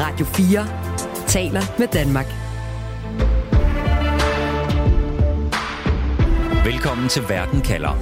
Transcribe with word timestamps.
Radio 0.00 0.26
4 0.26 1.26
taler 1.26 1.60
med 1.78 1.88
Danmark. 1.88 2.26
Velkommen 6.64 7.08
til 7.08 7.22
Verden 7.28 7.60
kalder. 7.60 7.94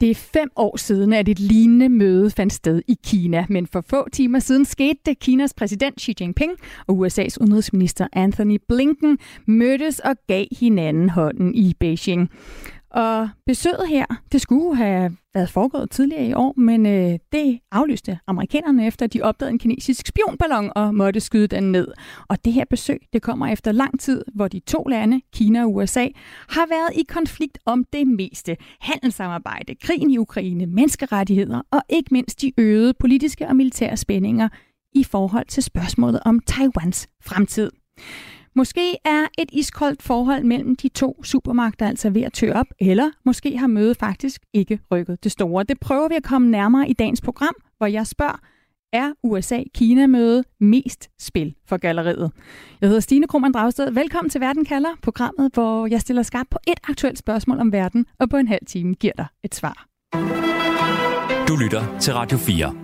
Det 0.00 0.10
er 0.10 0.14
fem 0.14 0.50
år 0.56 0.76
siden, 0.76 1.12
at 1.12 1.28
et 1.28 1.38
lignende 1.38 1.88
møde 1.88 2.30
fandt 2.30 2.52
sted 2.52 2.82
i 2.88 2.96
Kina, 3.04 3.46
men 3.48 3.66
for 3.66 3.84
få 3.88 4.08
timer 4.12 4.38
siden 4.38 4.64
skete 4.64 5.00
det. 5.06 5.18
Kinas 5.18 5.54
præsident 5.54 6.00
Xi 6.00 6.14
Jinping 6.20 6.52
og 6.86 7.06
USA's 7.06 7.36
udenrigsminister 7.40 8.06
Anthony 8.12 8.58
Blinken 8.68 9.18
mødtes 9.46 9.98
og 9.98 10.16
gav 10.28 10.46
hinanden 10.60 11.08
hånden 11.08 11.54
i 11.54 11.74
Beijing. 11.80 12.30
Og 12.90 13.28
besøget 13.46 13.88
her, 13.88 14.06
det 14.32 14.40
skulle 14.40 14.76
have 14.76 15.16
været 15.34 15.50
foregået 15.50 15.90
tidligere 15.90 16.26
i 16.26 16.32
år, 16.32 16.54
men 16.56 16.86
øh, 16.86 17.18
det 17.32 17.60
aflyste 17.72 18.18
amerikanerne 18.26 18.86
efter, 18.86 19.04
at 19.04 19.12
de 19.12 19.22
opdagede 19.22 19.52
en 19.52 19.58
kinesisk 19.58 20.06
spionballon 20.06 20.72
og 20.76 20.94
måtte 20.94 21.20
skyde 21.20 21.46
den 21.46 21.72
ned. 21.72 21.88
Og 22.28 22.44
det 22.44 22.52
her 22.52 22.64
besøg, 22.70 22.98
det 23.12 23.22
kommer 23.22 23.46
efter 23.46 23.72
lang 23.72 24.00
tid, 24.00 24.24
hvor 24.34 24.48
de 24.48 24.60
to 24.60 24.82
lande, 24.84 25.20
Kina 25.32 25.62
og 25.62 25.74
USA, 25.74 26.06
har 26.48 26.66
været 26.68 27.00
i 27.00 27.04
konflikt 27.08 27.58
om 27.66 27.84
det 27.92 28.06
meste. 28.06 28.56
Handelssamarbejde, 28.80 29.74
krigen 29.74 30.10
i 30.10 30.18
Ukraine, 30.18 30.66
menneskerettigheder 30.66 31.62
og 31.70 31.82
ikke 31.88 32.08
mindst 32.10 32.40
de 32.42 32.52
øgede 32.58 32.94
politiske 32.94 33.46
og 33.46 33.56
militære 33.56 33.96
spændinger 33.96 34.48
i 34.94 35.04
forhold 35.04 35.46
til 35.46 35.62
spørgsmålet 35.62 36.20
om 36.24 36.40
Taiwans 36.40 37.08
fremtid. 37.22 37.70
Måske 38.56 38.96
er 39.04 39.26
et 39.38 39.48
iskoldt 39.52 40.02
forhold 40.02 40.44
mellem 40.44 40.76
de 40.76 40.88
to 40.88 41.24
supermagter 41.24 41.88
altså 41.88 42.10
ved 42.10 42.22
at 42.22 42.32
tø 42.32 42.52
op, 42.52 42.66
eller 42.80 43.10
måske 43.24 43.58
har 43.58 43.66
mødet 43.66 43.96
faktisk 43.96 44.42
ikke 44.54 44.78
rykket 44.92 45.24
det 45.24 45.32
store. 45.32 45.64
Det 45.64 45.80
prøver 45.80 46.08
vi 46.08 46.14
at 46.14 46.22
komme 46.22 46.50
nærmere 46.50 46.88
i 46.88 46.92
dagens 46.92 47.20
program, 47.20 47.54
hvor 47.78 47.86
jeg 47.86 48.06
spørger, 48.06 48.40
er 48.92 49.12
USA-Kina-møde 49.22 50.44
mest 50.60 51.10
spil 51.18 51.54
for 51.68 51.76
galleriet? 51.76 52.32
Jeg 52.80 52.88
hedder 52.88 53.00
Stine 53.00 53.26
Krohmann 53.26 53.54
Dragsted. 53.54 53.90
Velkommen 53.90 54.30
til 54.30 54.40
Verden 54.40 54.64
kalder, 54.64 54.90
programmet, 55.02 55.50
hvor 55.54 55.86
jeg 55.86 56.00
stiller 56.00 56.22
skarp 56.22 56.46
på 56.50 56.58
et 56.66 56.80
aktuelt 56.88 57.18
spørgsmål 57.18 57.58
om 57.58 57.72
verden, 57.72 58.06
og 58.18 58.30
på 58.30 58.36
en 58.36 58.48
halv 58.48 58.66
time 58.66 58.94
giver 58.94 59.12
dig 59.16 59.26
et 59.44 59.54
svar. 59.54 59.86
Du 61.48 61.56
lytter 61.56 61.98
til 62.00 62.14
Radio 62.14 62.38
4. 62.38 62.74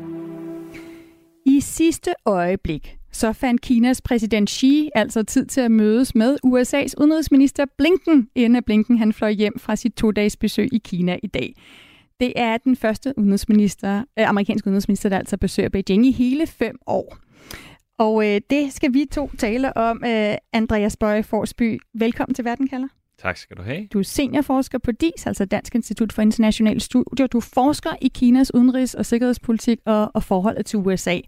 I 1.47 1.61
sidste 1.61 2.11
øjeblik 2.27 2.97
så 3.17 3.33
fandt 3.33 3.61
Kinas 3.61 4.01
præsident 4.01 4.51
Xi 4.51 4.91
altså 4.95 5.23
tid 5.23 5.47
til 5.47 5.61
at 5.61 5.71
mødes 5.71 6.15
med 6.15 6.37
USA's 6.47 6.93
udenrigsminister 7.03 7.65
Blinken, 7.79 8.29
inden 8.35 8.63
Blinken 8.63 8.99
han 8.99 9.13
fløj 9.13 9.31
hjem 9.31 9.59
fra 9.59 9.77
sit 9.77 9.93
to-dages 9.93 10.37
besøg 10.37 10.69
i 10.73 10.79
Kina 10.79 11.19
i 11.23 11.27
dag. 11.27 11.55
Det 12.21 12.33
er 12.37 12.57
den 12.57 12.77
første 12.77 13.15
udenrigsminister, 13.17 14.05
øh, 14.19 14.29
amerikanske 14.29 14.69
udenrigsminister, 14.69 15.09
der 15.09 15.19
altså 15.19 15.37
besøger 15.37 15.69
Beijing 15.69 16.07
i 16.07 16.13
hele 16.13 16.47
fem 16.47 16.79
år. 16.87 17.17
Og 17.99 18.27
øh, 18.27 18.41
det 18.51 18.73
skal 18.73 18.95
vi 18.95 19.07
to 19.13 19.31
tale 19.39 19.77
om. 19.77 20.03
Øh, 20.07 20.35
Andreas 20.53 20.97
Bøje 20.97 21.23
Forsby, 21.23 21.79
velkommen 21.95 22.35
til 22.35 22.45
Verden 22.45 22.69
kalder. 22.69 22.89
Tak 23.19 23.37
skal 23.37 23.57
du 23.57 23.63
have. 23.63 23.87
Du 23.93 23.99
er 23.99 24.03
seniorforsker 24.03 24.79
på 24.79 24.93
DIS, 24.93 25.27
altså 25.27 25.45
Dansk 25.45 25.75
Institut 25.75 26.13
for 26.13 26.23
Internationale 26.23 26.81
Studier. 26.81 27.27
Du 27.27 27.41
forsker 27.41 27.91
i 28.01 28.09
Kinas 28.09 28.51
udenrigs- 28.55 28.99
og 28.99 29.07
sikkerhedspolitik 29.07 29.79
og, 29.85 30.11
og 30.15 30.23
forholdet 30.23 30.67
til 30.67 30.79
USA. 30.79 31.19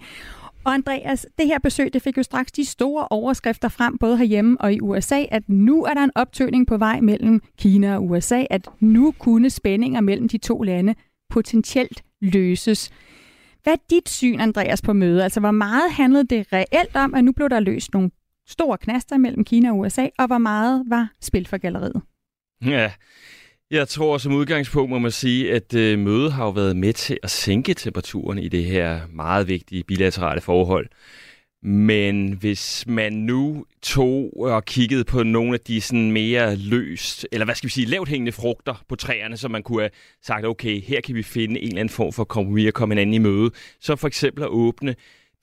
Og 0.68 0.74
Andreas, 0.74 1.26
det 1.38 1.46
her 1.46 1.58
besøg, 1.58 1.92
det 1.92 2.02
fik 2.02 2.16
jo 2.16 2.22
straks 2.22 2.52
de 2.52 2.64
store 2.64 3.08
overskrifter 3.10 3.68
frem, 3.68 3.98
både 3.98 4.18
herhjemme 4.18 4.60
og 4.60 4.72
i 4.72 4.80
USA, 4.80 5.24
at 5.30 5.48
nu 5.48 5.84
er 5.84 5.94
der 5.94 6.04
en 6.04 6.10
optøning 6.14 6.66
på 6.66 6.76
vej 6.76 7.00
mellem 7.00 7.42
Kina 7.58 7.94
og 7.94 8.04
USA, 8.04 8.44
at 8.50 8.68
nu 8.80 9.14
kunne 9.18 9.50
spændinger 9.50 10.00
mellem 10.00 10.28
de 10.28 10.38
to 10.38 10.62
lande 10.62 10.94
potentielt 11.30 12.02
løses. 12.20 12.90
Hvad 13.62 13.72
er 13.72 13.76
dit 13.90 14.08
syn, 14.08 14.40
Andreas, 14.40 14.82
på 14.82 14.92
mødet? 14.92 15.22
Altså, 15.22 15.40
hvor 15.40 15.50
meget 15.50 15.92
handlede 15.92 16.24
det 16.24 16.52
reelt 16.52 16.96
om, 16.96 17.14
at 17.14 17.24
nu 17.24 17.32
blev 17.32 17.48
der 17.48 17.60
løst 17.60 17.94
nogle 17.94 18.10
store 18.48 18.78
knaster 18.78 19.16
mellem 19.16 19.44
Kina 19.44 19.70
og 19.70 19.78
USA, 19.78 20.06
og 20.18 20.26
hvor 20.26 20.38
meget 20.38 20.84
var 20.86 21.08
spil 21.20 21.46
for 21.46 21.56
galleriet? 21.56 22.02
Ja, 22.64 22.92
jeg 23.70 23.88
tror 23.88 24.18
som 24.18 24.32
udgangspunkt 24.32 24.90
må 24.90 24.98
man 24.98 25.10
sige, 25.10 25.52
at 25.52 25.74
øh, 25.74 25.98
mødet 25.98 26.32
har 26.32 26.44
jo 26.44 26.50
været 26.50 26.76
med 26.76 26.92
til 26.92 27.18
at 27.22 27.30
sænke 27.30 27.74
temperaturen 27.74 28.38
i 28.38 28.48
det 28.48 28.64
her 28.64 29.00
meget 29.12 29.48
vigtige 29.48 29.84
bilaterale 29.84 30.40
forhold. 30.40 30.88
Men 31.62 32.32
hvis 32.32 32.84
man 32.86 33.12
nu 33.12 33.64
tog 33.82 34.32
og 34.40 34.64
kiggede 34.64 35.04
på 35.04 35.22
nogle 35.22 35.54
af 35.54 35.60
de 35.60 35.80
sådan 35.80 36.12
mere 36.12 36.56
løst, 36.56 37.26
eller 37.32 37.44
hvad 37.44 37.54
skal 37.54 37.66
vi 37.66 37.72
sige, 37.72 37.86
lavt 37.86 38.08
hængende 38.08 38.32
frugter 38.32 38.84
på 38.88 38.96
træerne, 38.96 39.36
så 39.36 39.48
man 39.48 39.62
kunne 39.62 39.82
have 39.82 39.90
sagt, 40.22 40.46
okay, 40.46 40.80
her 40.80 41.00
kan 41.00 41.14
vi 41.14 41.22
finde 41.22 41.60
en 41.60 41.68
eller 41.68 41.80
anden 41.80 41.94
form 41.94 42.12
for 42.12 42.24
kompromis 42.24 42.66
og 42.66 42.74
komme 42.74 42.94
hinanden 42.94 43.14
i 43.14 43.18
møde. 43.18 43.50
Så 43.80 43.96
for 43.96 44.08
eksempel 44.08 44.42
at 44.42 44.48
åbne 44.48 44.94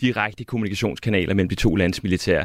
direkte 0.02 0.44
kommunikationskanaler 0.44 1.34
mellem 1.34 1.50
de 1.50 1.56
to 1.56 1.76
landes 1.76 2.04
militær 2.04 2.44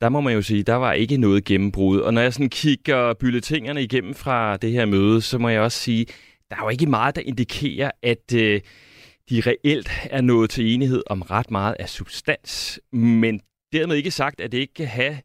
der 0.00 0.08
må 0.08 0.20
man 0.20 0.34
jo 0.34 0.42
sige, 0.42 0.62
der 0.62 0.74
var 0.74 0.92
ikke 0.92 1.16
noget 1.16 1.44
gennembrud. 1.44 2.00
Og 2.00 2.14
når 2.14 2.20
jeg 2.20 2.32
sådan 2.32 2.48
kigger 2.48 3.14
bylletingerne 3.14 3.82
igennem 3.82 4.14
fra 4.14 4.56
det 4.56 4.72
her 4.72 4.86
møde, 4.86 5.20
så 5.20 5.38
må 5.38 5.48
jeg 5.48 5.60
også 5.60 5.78
sige, 5.78 6.06
der 6.50 6.56
er 6.56 6.60
jo 6.62 6.68
ikke 6.68 6.86
meget, 6.86 7.16
der 7.16 7.22
indikerer, 7.22 7.90
at 8.02 8.34
øh, 8.34 8.60
de 9.30 9.42
reelt 9.46 9.90
er 10.10 10.20
nået 10.20 10.50
til 10.50 10.74
enighed 10.74 11.02
om 11.06 11.22
ret 11.22 11.50
meget 11.50 11.76
af 11.78 11.88
substans. 11.88 12.80
Men 12.92 13.40
dermed 13.72 13.96
ikke 13.96 14.10
sagt, 14.10 14.40
at 14.40 14.52
det 14.52 14.58
ikke 14.58 14.74
kan 14.74 14.86
have 14.86 15.18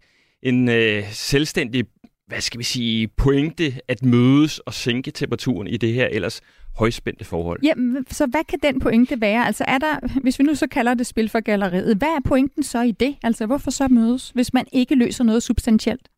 en 0.43 0.69
øh, 0.69 1.03
selvstændig 1.11 1.85
hvad 2.27 2.41
skal 2.41 2.59
vi 2.59 2.63
sige, 2.63 3.07
pointe 3.07 3.73
at 3.87 4.03
mødes 4.03 4.59
og 4.59 4.73
sænke 4.73 5.11
temperaturen 5.11 5.67
i 5.67 5.77
det 5.77 5.93
her 5.93 6.07
ellers 6.07 6.41
højspændte 6.75 7.25
forhold. 7.25 7.59
Jamen, 7.63 8.05
så 8.11 8.25
hvad 8.25 8.43
kan 8.49 8.59
den 8.63 8.79
pointe 8.79 9.21
være? 9.21 9.45
Altså 9.45 9.65
er 9.67 9.77
der, 9.77 10.19
hvis 10.21 10.39
vi 10.39 10.43
nu 10.43 10.55
så 10.55 10.67
kalder 10.67 10.93
det 10.93 11.07
spil 11.07 11.29
for 11.29 11.39
galleriet, 11.39 11.97
hvad 11.97 12.07
er 12.07 12.19
pointen 12.25 12.63
så 12.63 12.81
i 12.81 12.91
det? 12.91 13.15
Altså 13.23 13.45
hvorfor 13.45 13.71
så 13.71 13.87
mødes, 13.87 14.29
hvis 14.29 14.53
man 14.53 14.65
ikke 14.71 14.95
løser 14.95 15.23
noget 15.23 15.43
substantielt? 15.43 16.09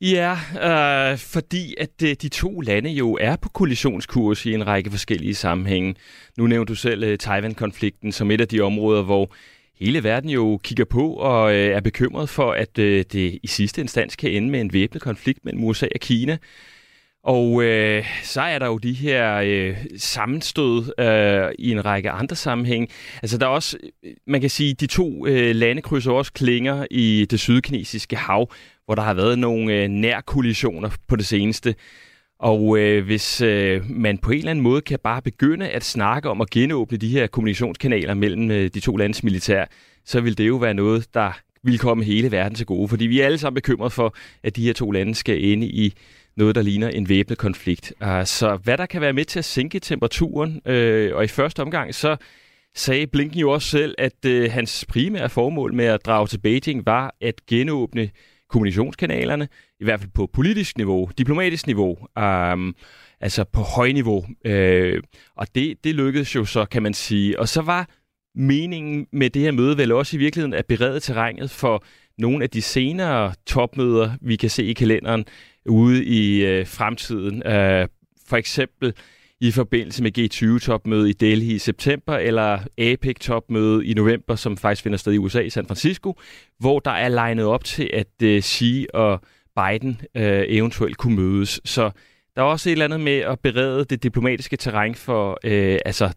Ja, 0.00 0.32
øh, 1.12 1.18
fordi 1.18 1.74
at 1.78 2.02
øh, 2.04 2.16
de 2.22 2.28
to 2.28 2.60
lande 2.60 2.90
jo 2.90 3.18
er 3.20 3.36
på 3.36 3.48
kollisionskurs 3.48 4.46
i 4.46 4.54
en 4.54 4.66
række 4.66 4.90
forskellige 4.90 5.34
sammenhænge. 5.34 5.94
Nu 6.38 6.46
nævnte 6.46 6.70
du 6.70 6.74
selv 6.74 7.04
øh, 7.04 7.18
Taiwan-konflikten 7.18 8.12
som 8.12 8.30
et 8.30 8.40
af 8.40 8.48
de 8.48 8.60
områder, 8.60 9.02
hvor 9.02 9.30
hele 9.78 10.04
verden 10.04 10.30
jo 10.30 10.60
kigger 10.62 10.84
på 10.84 11.12
og 11.12 11.54
øh, 11.54 11.76
er 11.76 11.80
bekymret 11.80 12.28
for, 12.28 12.52
at 12.52 12.78
øh, 12.78 13.04
det 13.12 13.38
i 13.42 13.46
sidste 13.46 13.80
instans 13.80 14.16
kan 14.16 14.30
ende 14.30 14.50
med 14.50 14.60
en 14.60 14.72
væbnet 14.72 15.02
konflikt 15.02 15.44
mellem 15.44 15.64
USA 15.64 15.86
og 15.94 16.00
Kina. 16.00 16.38
Og 17.26 17.62
øh, 17.62 18.04
så 18.22 18.40
er 18.40 18.58
der 18.58 18.66
jo 18.66 18.78
de 18.78 18.92
her 18.92 19.36
øh, 19.44 19.76
sammenstød 19.96 21.00
øh, 21.00 21.54
i 21.58 21.70
en 21.70 21.84
række 21.84 22.10
andre 22.10 22.36
sammenhæng. 22.36 22.88
Altså 23.22 23.38
der 23.38 23.46
er 23.46 23.50
også, 23.50 23.76
man 24.26 24.40
kan 24.40 24.50
sige, 24.50 24.74
de 24.74 24.86
to 24.86 25.26
øh, 25.26 25.56
lande 25.56 25.82
krydser 25.82 26.12
også 26.12 26.32
klinger 26.32 26.86
i 26.90 27.26
det 27.30 27.40
sydkinesiske 27.40 28.16
hav, 28.16 28.50
hvor 28.84 28.94
der 28.94 29.02
har 29.02 29.14
været 29.14 29.38
nogle 29.38 29.74
øh, 29.74 29.88
nærkollisioner 29.88 30.90
på 31.08 31.16
det 31.16 31.26
seneste. 31.26 31.74
Og 32.38 32.78
øh, 32.78 33.04
hvis 33.04 33.40
øh, 33.40 33.90
man 33.90 34.18
på 34.18 34.30
en 34.30 34.38
eller 34.38 34.50
anden 34.50 34.62
måde 34.62 34.80
kan 34.80 34.98
bare 35.04 35.22
begynde 35.22 35.68
at 35.68 35.84
snakke 35.84 36.30
om 36.30 36.40
at 36.40 36.50
genåbne 36.50 36.98
de 36.98 37.08
her 37.08 37.26
kommunikationskanaler 37.26 38.14
mellem 38.14 38.50
øh, 38.50 38.70
de 38.74 38.80
to 38.80 38.96
landes 38.96 39.22
militær, 39.22 39.64
så 40.04 40.20
vil 40.20 40.38
det 40.38 40.48
jo 40.48 40.56
være 40.56 40.74
noget, 40.74 41.14
der 41.14 41.32
vil 41.62 41.78
komme 41.78 42.04
hele 42.04 42.32
verden 42.32 42.54
til 42.54 42.66
gode. 42.66 42.88
Fordi 42.88 43.06
vi 43.06 43.20
er 43.20 43.24
alle 43.24 43.38
sammen 43.38 43.54
bekymret 43.54 43.92
for, 43.92 44.14
at 44.42 44.56
de 44.56 44.66
her 44.66 44.72
to 44.72 44.90
lande 44.90 45.14
skal 45.14 45.44
ende 45.44 45.66
i 45.66 45.94
noget, 46.36 46.54
der 46.54 46.62
ligner 46.62 46.88
en 46.88 47.08
væbnet 47.08 47.38
konflikt. 47.38 47.92
Uh, 48.00 48.24
så 48.24 48.56
hvad 48.56 48.78
der 48.78 48.86
kan 48.86 49.00
være 49.00 49.12
med 49.12 49.24
til 49.24 49.38
at 49.38 49.44
sænke 49.44 49.80
temperaturen, 49.80 50.60
øh, 50.66 51.16
og 51.16 51.24
i 51.24 51.28
første 51.28 51.60
omgang 51.60 51.94
så 51.94 52.16
sagde 52.74 53.06
Blinken 53.06 53.40
jo 53.40 53.50
også 53.50 53.68
selv, 53.68 53.94
at 53.98 54.24
øh, 54.26 54.50
hans 54.52 54.84
primære 54.88 55.28
formål 55.28 55.74
med 55.74 55.84
at 55.84 56.06
drage 56.06 56.26
til 56.26 56.38
Beijing 56.38 56.86
var 56.86 57.14
at 57.20 57.46
genåbne 57.46 58.10
kommunikationskanalerne, 58.48 59.48
i 59.80 59.84
hvert 59.84 60.00
fald 60.00 60.10
på 60.10 60.30
politisk 60.32 60.76
niveau, 60.76 61.10
diplomatisk 61.18 61.66
niveau, 61.66 61.98
um, 62.20 62.74
altså 63.20 63.44
på 63.44 63.60
højniveau. 63.60 64.18
Uh, 64.18 64.50
øh, 64.50 65.02
og 65.36 65.46
det, 65.54 65.84
det 65.84 65.94
lykkedes 65.94 66.34
jo 66.34 66.44
så, 66.44 66.64
kan 66.64 66.82
man 66.82 66.94
sige. 66.94 67.40
Og 67.40 67.48
så 67.48 67.62
var 67.62 67.88
meningen 68.34 69.06
med 69.12 69.30
det 69.30 69.42
her 69.42 69.52
møde 69.52 69.78
vel 69.78 69.92
også 69.92 70.16
i 70.16 70.18
virkeligheden 70.18 70.54
at 70.54 70.66
berede 70.66 71.00
terrænet 71.00 71.50
for 71.50 71.84
nogle 72.18 72.42
af 72.44 72.50
de 72.50 72.62
senere 72.62 73.34
topmøder, 73.46 74.10
vi 74.20 74.36
kan 74.36 74.50
se 74.50 74.64
i 74.64 74.72
kalenderen 74.72 75.24
ude 75.68 76.04
i 76.04 76.44
øh, 76.44 76.66
fremtiden. 76.66 77.34
Uh, 77.34 77.88
for 78.28 78.36
eksempel 78.36 78.92
i 79.40 79.50
forbindelse 79.50 80.02
med 80.02 80.18
G20-topmødet 80.18 81.08
i 81.08 81.12
Delhi 81.12 81.54
i 81.54 81.58
september, 81.58 82.16
eller 82.16 82.58
APEC-topmødet 82.78 83.84
i 83.84 83.94
november, 83.94 84.34
som 84.34 84.56
faktisk 84.56 84.82
finder 84.82 84.98
sted 84.98 85.12
i 85.12 85.18
USA 85.18 85.40
i 85.40 85.50
San 85.50 85.66
Francisco, 85.66 86.14
hvor 86.58 86.78
der 86.78 86.90
er 86.90 87.08
legnet 87.08 87.44
op 87.44 87.64
til, 87.64 87.90
at 87.92 88.06
uh, 88.22 88.40
Xi 88.40 88.86
og 88.94 89.20
Biden 89.56 90.00
uh, 90.14 90.22
eventuelt 90.24 90.96
kunne 90.96 91.16
mødes. 91.16 91.60
Så 91.64 91.90
der 92.36 92.42
er 92.42 92.46
også 92.46 92.68
et 92.68 92.72
eller 92.72 92.84
andet 92.84 93.00
med 93.00 93.18
at 93.18 93.40
berede 93.40 93.84
det 93.84 94.02
diplomatiske 94.02 94.56
terræn 94.56 94.94
for 94.94 95.30
uh, 95.30 95.78
altså 95.86 96.10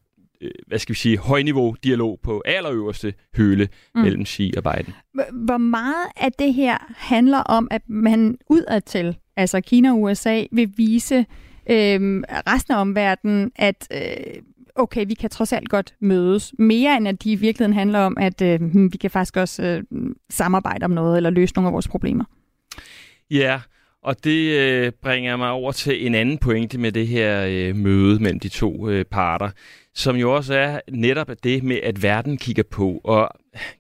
hvad 0.68 0.80
skal 0.80 0.94
vi 0.94 0.98
sige, 0.98 1.18
højniveau 1.18 1.76
dialog 1.84 2.20
på 2.24 2.42
allerøverste 2.46 3.14
hylde 3.36 3.68
mm. 3.96 4.02
mellem 4.02 4.26
Xi 4.26 4.54
og 4.58 4.64
Biden. 4.64 4.94
Hvor 5.46 5.58
meget 5.58 6.08
af 6.16 6.32
det 6.32 6.54
her 6.54 6.78
handler 6.98 7.38
om, 7.38 7.68
at 7.72 7.82
man 7.88 8.38
udadtil, 8.50 9.18
altså 9.40 9.62
Kina 9.62 9.92
og 9.92 10.02
USA, 10.02 10.44
vil 10.52 10.74
vise 10.78 11.26
øh, 11.70 12.24
resten 12.48 12.74
af 12.74 12.82
omverdenen, 12.82 13.52
at 13.56 13.88
øh, 13.94 14.42
okay, 14.76 15.06
vi 15.08 15.14
kan 15.14 15.30
trods 15.30 15.54
alt 15.54 15.70
godt 15.70 15.94
mødes. 16.00 16.54
Mere 16.60 16.98
end 16.98 17.08
at 17.08 17.24
de 17.24 17.32
i 17.32 17.36
virkeligheden 17.36 17.74
handler 17.74 18.00
om, 18.00 18.18
at 18.20 18.42
øh, 18.42 18.62
hmm, 18.62 18.94
vi 18.94 18.98
kan 18.98 19.12
faktisk 19.12 19.38
også 19.38 19.64
øh, 19.64 19.84
samarbejde 20.30 20.84
om 20.84 20.92
noget, 20.92 21.18
eller 21.18 21.30
løse 21.30 21.56
nogle 21.56 21.68
af 21.68 21.74
vores 21.74 21.88
problemer. 21.88 22.24
Ja, 23.32 23.60
og 24.04 24.24
det 24.24 24.60
øh, 24.60 24.92
bringer 25.02 25.38
mig 25.38 25.50
over 25.50 25.72
til 25.72 26.06
en 26.06 26.16
anden 26.16 26.38
pointe 26.38 26.78
med 26.78 26.92
det 26.92 27.08
her 27.08 27.46
øh, 27.50 27.76
møde 27.76 28.20
mellem 28.24 28.40
de 28.40 28.50
to 28.50 28.90
øh, 28.90 29.06
parter, 29.06 29.50
som 29.94 30.16
jo 30.16 30.36
også 30.36 30.54
er 30.54 30.80
netop 30.92 31.30
det 31.44 31.64
med, 31.64 31.80
at 31.84 32.04
verden 32.04 32.38
kigger 32.38 32.64
på. 32.64 33.02
Og 33.04 33.30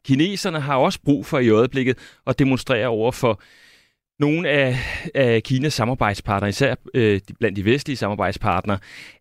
kineserne 0.06 0.60
har 0.60 0.76
også 0.76 1.00
brug 1.06 1.26
for 1.26 1.40
i 1.40 1.50
øjeblikket 1.50 1.98
at 2.28 2.40
demonstrere 2.40 2.88
over 2.88 3.12
for 3.12 3.42
nogle 4.20 4.50
af, 4.50 4.78
af 5.16 5.44
Kinas 5.44 5.74
samarbejdspartnere, 5.74 6.50
især 6.50 6.76
øh, 6.94 7.20
blandt 7.40 7.58
de 7.58 7.66
vestlige 7.66 7.98
samarbejdspartnere, 7.98 8.80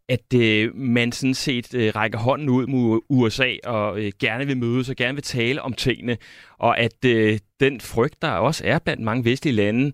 at 0.08 0.34
øh, 0.34 0.76
man 0.76 1.12
sådan 1.12 1.34
set 1.34 1.74
øh, 1.74 1.92
rækker 1.96 2.18
hånden 2.18 2.48
ud 2.48 2.66
mod 2.66 3.00
USA 3.08 3.54
og 3.64 4.00
øh, 4.00 4.12
gerne 4.20 4.46
vil 4.46 4.56
mødes 4.56 4.88
og 4.88 4.96
gerne 4.96 5.14
vil 5.14 5.22
tale 5.22 5.62
om 5.62 5.72
tingene, 5.72 6.16
og 6.58 6.78
at 6.78 7.04
øh, 7.06 7.38
den 7.60 7.80
frygt, 7.80 8.22
der 8.22 8.30
også 8.30 8.62
er 8.66 8.78
blandt 8.78 9.02
mange 9.02 9.24
vestlige 9.24 9.54
lande, 9.54 9.92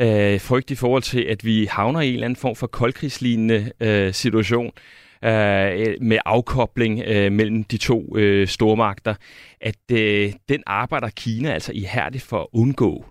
øh, 0.00 0.40
frygt 0.40 0.70
i 0.70 0.74
forhold 0.74 1.02
til, 1.02 1.20
at 1.22 1.44
vi 1.44 1.68
havner 1.70 2.00
i 2.00 2.08
en 2.08 2.14
eller 2.14 2.24
anden 2.24 2.36
form 2.36 2.56
for 2.56 2.66
koldkrigslignende 2.66 3.72
øh, 3.80 4.14
situation, 4.14 4.72
øh, 5.24 5.96
med 6.00 6.18
afkobling 6.24 7.02
øh, 7.06 7.32
mellem 7.32 7.64
de 7.64 7.76
to 7.76 8.16
øh, 8.16 8.48
stormagter, 8.48 9.14
at 9.60 9.76
øh, 9.92 10.32
den 10.48 10.62
arbejder 10.66 11.08
Kina 11.16 11.52
altså 11.52 11.72
ihærdigt 11.72 12.24
for 12.24 12.40
at 12.40 12.46
undgå. 12.52 13.04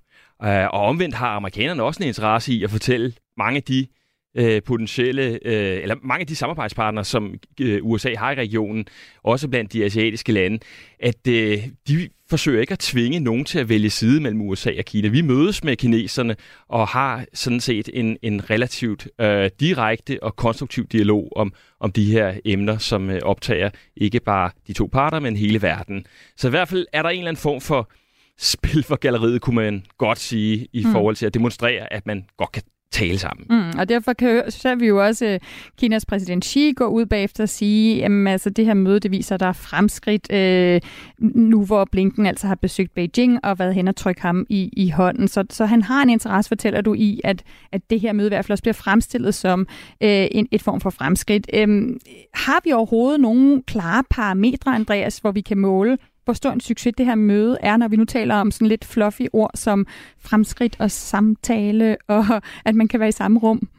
Øh, 0.43 0.67
og 0.73 0.81
omvendt 0.81 1.15
har 1.15 1.27
amerikanerne 1.27 1.83
også 1.83 2.03
en 2.03 2.07
interesse 2.07 2.53
i 2.53 2.63
at 2.63 2.71
fortælle 2.71 3.13
mange 3.37 3.57
af 3.57 3.63
de 3.63 3.87
øh, 4.35 4.61
potentielle, 4.63 5.39
øh, 5.45 5.81
eller 5.81 5.95
mange 6.03 6.21
af 6.21 6.27
de 6.27 6.35
samarbejdspartnere, 6.35 7.05
som 7.05 7.35
øh, 7.61 7.79
USA 7.83 8.13
har 8.17 8.31
i 8.31 8.35
regionen, 8.35 8.85
også 9.23 9.47
blandt 9.47 9.73
de 9.73 9.85
asiatiske 9.85 10.31
lande, 10.31 10.59
at 10.99 11.27
øh, 11.27 11.57
de 11.87 12.09
forsøger 12.29 12.61
ikke 12.61 12.71
at 12.71 12.79
tvinge 12.79 13.19
nogen 13.19 13.45
til 13.45 13.59
at 13.59 13.69
vælge 13.69 13.89
side 13.89 14.21
mellem 14.21 14.41
USA 14.41 14.71
og 14.77 14.85
Kina. 14.85 15.07
Vi 15.07 15.21
mødes 15.21 15.63
med 15.63 15.75
kineserne 15.75 16.35
og 16.67 16.87
har 16.87 17.25
sådan 17.33 17.59
set 17.59 17.89
en, 17.93 18.17
en 18.21 18.49
relativt 18.49 19.07
øh, 19.21 19.49
direkte 19.59 20.23
og 20.23 20.35
konstruktiv 20.35 20.87
dialog 20.87 21.31
om, 21.35 21.53
om 21.79 21.91
de 21.91 22.11
her 22.11 22.33
emner, 22.45 22.77
som 22.77 23.09
øh, 23.09 23.19
optager 23.23 23.69
ikke 23.95 24.19
bare 24.19 24.51
de 24.67 24.73
to 24.73 24.89
parter, 24.91 25.19
men 25.19 25.35
hele 25.35 25.61
verden. 25.61 26.05
Så 26.37 26.47
i 26.47 26.49
hvert 26.49 26.67
fald 26.67 26.85
er 26.93 27.01
der 27.01 27.09
en 27.09 27.17
eller 27.17 27.29
anden 27.29 27.41
form 27.41 27.61
for 27.61 27.91
spil 28.37 28.83
for 28.83 28.95
galleriet, 28.95 29.41
kunne 29.41 29.55
man 29.55 29.83
godt 29.97 30.19
sige, 30.19 30.67
i 30.73 30.85
mm. 30.85 30.91
forhold 30.91 31.15
til 31.15 31.25
at 31.25 31.33
demonstrere, 31.33 31.93
at 31.93 32.07
man 32.07 32.25
godt 32.37 32.51
kan 32.51 32.63
tale 32.91 33.17
sammen. 33.17 33.45
Mm, 33.49 33.79
og 33.79 33.89
derfor 33.89 34.13
kan, 34.13 34.43
så 34.51 34.75
vi 34.75 34.87
jo 34.87 35.05
også 35.05 35.39
uh, 35.41 35.47
Kinas 35.77 36.05
præsident 36.05 36.45
Xi 36.45 36.73
gå 36.75 36.85
ud 36.85 37.05
bagefter 37.05 37.43
og 37.43 37.49
sige, 37.49 38.05
at 38.05 38.11
altså, 38.27 38.49
det 38.49 38.65
her 38.65 38.73
møde 38.73 38.99
det 38.99 39.11
viser, 39.11 39.35
at 39.35 39.39
der 39.39 39.45
er 39.45 39.53
fremskridt 39.53 40.27
uh, 40.33 40.89
nu, 41.35 41.65
hvor 41.65 41.87
Blinken 41.91 42.25
altså 42.25 42.47
har 42.47 42.55
besøgt 42.55 42.93
Beijing 42.93 43.45
og 43.45 43.59
været 43.59 43.75
hen 43.75 43.87
og 43.87 43.95
trykke 43.95 44.21
ham 44.21 44.45
i, 44.49 44.69
i 44.73 44.89
hånden. 44.89 45.27
Så, 45.27 45.43
så 45.49 45.65
han 45.65 45.81
har 45.81 46.03
en 46.03 46.09
interesse, 46.09 46.47
fortæller 46.47 46.81
du, 46.81 46.93
i, 46.93 47.21
at, 47.23 47.43
at 47.71 47.81
det 47.89 47.99
her 47.99 48.13
møde 48.13 48.27
i 48.27 48.29
hvert 48.29 48.45
fald 48.45 48.51
også 48.51 48.63
bliver 48.63 48.73
fremstillet 48.73 49.35
som 49.35 49.59
uh, 49.59 49.67
en, 50.01 50.47
et 50.51 50.61
form 50.61 50.81
for 50.81 50.89
fremskridt. 50.89 51.49
Um, 51.63 51.99
har 52.33 52.61
vi 52.63 52.71
overhovedet 52.71 53.19
nogle 53.19 53.63
klare 53.67 54.03
parametre, 54.09 54.75
Andreas, 54.75 55.17
hvor 55.17 55.31
vi 55.31 55.41
kan 55.41 55.57
måle 55.57 55.97
hvor 56.25 56.33
stor 56.33 56.51
en 56.51 56.59
succes 56.59 56.93
det 56.97 57.05
her 57.05 57.15
møde 57.15 57.57
er, 57.61 57.77
når 57.77 57.87
vi 57.87 57.95
nu 57.95 58.05
taler 58.05 58.35
om 58.35 58.51
sådan 58.51 58.67
lidt 58.67 58.85
fluffy 58.85 59.21
ord 59.33 59.51
som 59.55 59.87
fremskridt 60.19 60.75
og 60.79 60.91
samtale, 60.91 61.97
og 62.07 62.25
at 62.65 62.75
man 62.75 62.87
kan 62.87 62.99
være 62.99 63.09
i 63.09 63.11
samme 63.11 63.39
rum? 63.39 63.69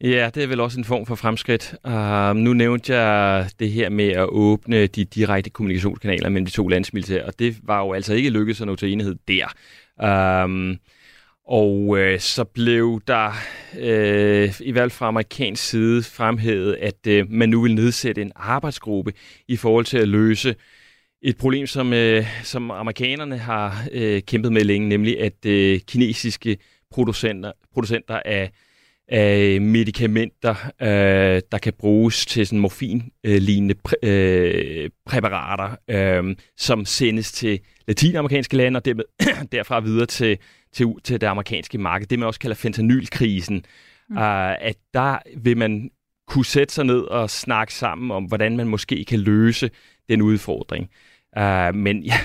Ja, 0.00 0.30
det 0.34 0.42
er 0.42 0.46
vel 0.46 0.60
også 0.60 0.78
en 0.78 0.84
form 0.84 1.06
for 1.06 1.14
fremskridt. 1.14 1.74
Uh, 1.84 2.36
nu 2.36 2.52
nævnte 2.52 2.94
jeg 2.94 3.48
det 3.58 3.70
her 3.70 3.88
med 3.88 4.08
at 4.08 4.26
åbne 4.28 4.86
de 4.86 5.04
direkte 5.04 5.50
kommunikationskanaler 5.50 6.28
mellem 6.28 6.46
de 6.46 6.50
to 6.50 6.68
landsmilitære, 6.68 7.24
og 7.24 7.38
det 7.38 7.56
var 7.62 7.80
jo 7.80 7.92
altså 7.92 8.14
ikke 8.14 8.30
lykkedes 8.30 8.60
at 8.60 8.66
nå 8.66 8.76
til 8.76 8.92
enighed 8.92 9.16
der. 9.28 9.46
Uh, 10.02 10.76
og 11.46 11.98
øh, 11.98 12.20
så 12.20 12.44
blev 12.44 13.00
der 13.06 13.32
øh, 13.78 14.60
i 14.60 14.72
hvert 14.72 14.82
fald 14.82 14.90
fra 14.90 15.08
amerikansk 15.08 15.68
side 15.68 16.02
fremhævet, 16.02 16.74
at 16.74 17.06
øh, 17.06 17.30
man 17.30 17.48
nu 17.48 17.62
vil 17.62 17.74
nedsætte 17.74 18.22
en 18.22 18.32
arbejdsgruppe 18.36 19.12
i 19.48 19.56
forhold 19.56 19.84
til 19.84 19.98
at 19.98 20.08
løse 20.08 20.54
et 21.24 21.36
problem, 21.36 21.66
som, 21.66 21.92
øh, 21.92 22.26
som 22.42 22.70
amerikanerne 22.70 23.38
har 23.38 23.84
øh, 23.92 24.22
kæmpet 24.22 24.52
med 24.52 24.64
længe, 24.64 24.88
nemlig 24.88 25.20
at 25.20 25.46
øh, 25.46 25.80
kinesiske 25.80 26.56
producenter, 26.90 27.52
producenter 27.72 28.20
af, 28.24 28.50
af 29.08 29.60
medicamenter, 29.60 30.54
øh, 30.82 31.42
der 31.52 31.58
kan 31.62 31.72
bruges 31.78 32.26
til 32.26 32.46
sådan 32.46 32.58
morfin-lignende 32.58 33.74
præ, 33.74 33.94
øh, 34.02 34.90
præparater, 35.06 35.76
øh, 35.90 36.36
som 36.56 36.84
sendes 36.84 37.32
til 37.32 37.60
latinamerikanske 37.86 38.56
lande 38.56 38.78
og 38.78 38.84
dermed, 38.84 39.04
derfra 39.52 39.80
videre 39.80 40.06
til, 40.06 40.38
til, 40.72 40.86
til 41.04 41.20
det 41.20 41.26
amerikanske 41.26 41.78
marked. 41.78 42.06
Det 42.06 42.18
man 42.18 42.28
også 42.28 42.40
kalder 42.40 42.54
fentanylkrisen. 42.56 43.64
Mm. 44.08 44.16
Uh, 44.16 44.52
at 44.52 44.76
der 44.94 45.18
vil 45.36 45.56
man 45.56 45.90
kunne 46.28 46.44
sætte 46.44 46.74
sig 46.74 46.84
ned 46.84 47.00
og 47.00 47.30
snakke 47.30 47.74
sammen 47.74 48.10
om, 48.10 48.24
hvordan 48.24 48.56
man 48.56 48.68
måske 48.68 49.04
kan 49.04 49.18
løse 49.18 49.70
den 50.08 50.22
udfordring. 50.22 50.90
Uh, 51.40 51.74
men 51.74 52.02
ja, 52.02 52.18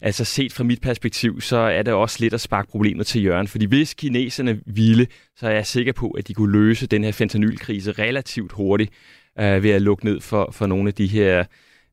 altså 0.00 0.24
set 0.24 0.52
fra 0.52 0.64
mit 0.64 0.80
perspektiv, 0.80 1.40
så 1.40 1.56
er 1.56 1.82
det 1.82 1.94
også 1.94 2.16
lidt 2.20 2.34
at 2.34 2.40
sparke 2.40 2.68
problemet 2.70 3.06
til 3.06 3.20
hjørne. 3.20 3.48
Fordi 3.48 3.64
hvis 3.64 3.94
kineserne 3.94 4.60
ville, 4.66 5.06
så 5.36 5.46
er 5.46 5.52
jeg 5.52 5.66
sikker 5.66 5.92
på, 5.92 6.10
at 6.10 6.28
de 6.28 6.34
kunne 6.34 6.52
løse 6.52 6.86
den 6.86 7.04
her 7.04 7.12
fentanylkrise 7.12 7.92
relativt 7.92 8.52
hurtigt 8.52 8.92
uh, 9.38 9.62
ved 9.62 9.70
at 9.70 9.82
lukke 9.82 10.04
ned 10.04 10.20
for, 10.20 10.50
for 10.52 10.66
nogle 10.66 10.88
af 10.88 10.94
de 10.94 11.06
her 11.06 11.44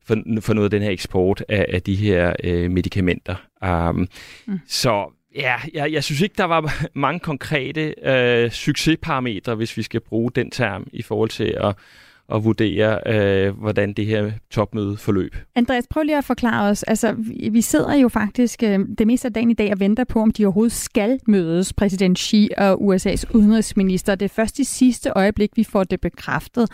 for, 0.06 0.16
for 0.40 0.54
noget 0.54 0.64
af 0.66 0.70
den 0.70 0.82
her 0.82 0.90
eksport 0.90 1.44
af, 1.48 1.66
af 1.68 1.82
de 1.82 1.94
her 1.94 2.32
uh, 2.44 2.70
medicamenter. 2.70 3.36
Um, 3.66 4.08
mm. 4.46 4.60
Så 4.66 5.12
ja, 5.34 5.56
jeg, 5.74 5.92
jeg 5.92 6.04
synes 6.04 6.20
ikke, 6.20 6.34
der 6.38 6.44
var 6.44 6.82
mange 6.94 7.20
konkrete 7.20 7.94
uh, 8.46 8.52
succesparametre, 8.52 9.54
hvis 9.54 9.76
vi 9.76 9.82
skal 9.82 10.00
bruge 10.00 10.30
den 10.34 10.50
term 10.50 10.86
i 10.92 11.02
forhold 11.02 11.30
til 11.30 11.56
at 11.60 11.74
og 12.28 12.44
vurdere, 12.44 13.00
øh, 13.06 13.58
hvordan 13.58 13.92
det 13.92 14.06
her 14.06 14.30
topmøde 14.50 14.96
forløb. 14.96 15.36
Andreas, 15.54 15.86
prøv 15.90 16.02
lige 16.02 16.18
at 16.18 16.24
forklare 16.24 16.70
os. 16.70 16.82
Altså, 16.82 17.12
vi, 17.12 17.48
vi 17.52 17.60
sidder 17.60 17.94
jo 17.94 18.08
faktisk 18.08 18.62
øh, 18.62 18.80
det 18.98 19.06
meste 19.06 19.28
af 19.28 19.32
dagen 19.32 19.50
i 19.50 19.54
dag 19.54 19.72
og 19.72 19.80
venter 19.80 20.04
på, 20.04 20.20
om 20.20 20.30
de 20.30 20.44
overhovedet 20.44 20.72
skal 20.72 21.20
mødes, 21.26 21.72
præsident 21.72 22.18
Xi 22.18 22.48
og 22.58 22.94
USA's 22.94 23.34
udenrigsminister. 23.34 24.14
Det 24.14 24.24
er 24.24 24.34
først 24.34 24.58
i 24.58 24.64
sidste 24.64 25.10
øjeblik, 25.10 25.50
vi 25.56 25.64
får 25.64 25.84
det 25.84 26.00
bekræftet. 26.00 26.68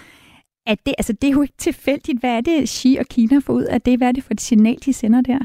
At 0.67 0.79
det, 0.87 0.95
altså, 0.99 1.13
det 1.13 1.29
er 1.29 1.33
jo 1.33 1.43
ikke 1.43 1.55
tilfældigt. 1.59 2.21
Hvad 2.21 2.31
er 2.31 2.41
det, 2.41 2.69
Xi 2.69 2.97
og 3.01 3.07
Kina 3.07 3.39
får 3.39 3.53
ud 3.53 3.65
af 3.65 3.81
det? 3.81 3.99
Hvad 3.99 4.09
er 4.09 4.13
det 4.13 4.25
for 4.25 4.33
et 4.35 4.41
signal, 4.41 4.79
de 4.85 4.93
sender 4.93 5.21
der? 5.21 5.39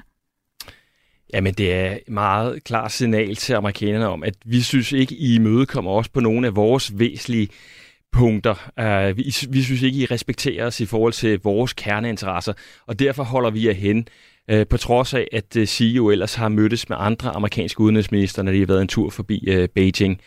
Jamen, 1.33 1.53
det 1.53 1.74
er 1.74 1.91
et 1.91 2.09
meget 2.09 2.63
klart 2.63 2.91
signal 2.91 3.35
til 3.35 3.53
amerikanerne 3.53 4.07
om, 4.07 4.24
at 4.24 4.33
vi 4.45 4.62
synes 4.62 4.91
ikke, 4.91 5.15
I 5.15 5.35
imødekommer 5.35 5.91
os 5.91 6.09
på 6.09 6.19
nogle 6.19 6.47
af 6.47 6.55
vores 6.55 7.00
væsentlige 7.00 7.47
punkter. 8.12 8.71
Uh, 9.09 9.17
vi, 9.17 9.35
vi 9.50 9.63
synes 9.63 9.81
ikke, 9.81 10.00
I 10.00 10.05
respekterer 10.05 10.65
os 10.65 10.79
i 10.79 10.85
forhold 10.85 11.13
til 11.13 11.39
vores 11.43 11.74
kerneinteresser, 11.74 12.53
og 12.88 13.00
derfor 13.00 13.24
holder 13.24 13.50
vi 13.50 13.67
jer 13.67 13.74
hen, 13.74 14.07
uh, 14.53 14.62
på 14.69 14.77
trods 14.77 15.13
af, 15.13 15.27
at 15.31 15.55
øh, 15.55 15.62
uh, 15.62 15.67
CEO 15.67 16.09
ellers 16.09 16.35
har 16.35 16.50
mødtes 16.50 16.89
med 16.89 16.97
andre 17.00 17.29
amerikanske 17.29 17.81
udenrigsminister, 17.81 18.43
når 18.43 18.51
de 18.51 18.59
har 18.59 18.65
været 18.65 18.81
en 18.81 18.88
tur 18.88 19.09
forbi 19.09 19.57
uh, 19.57 19.65
Beijing. 19.75 20.21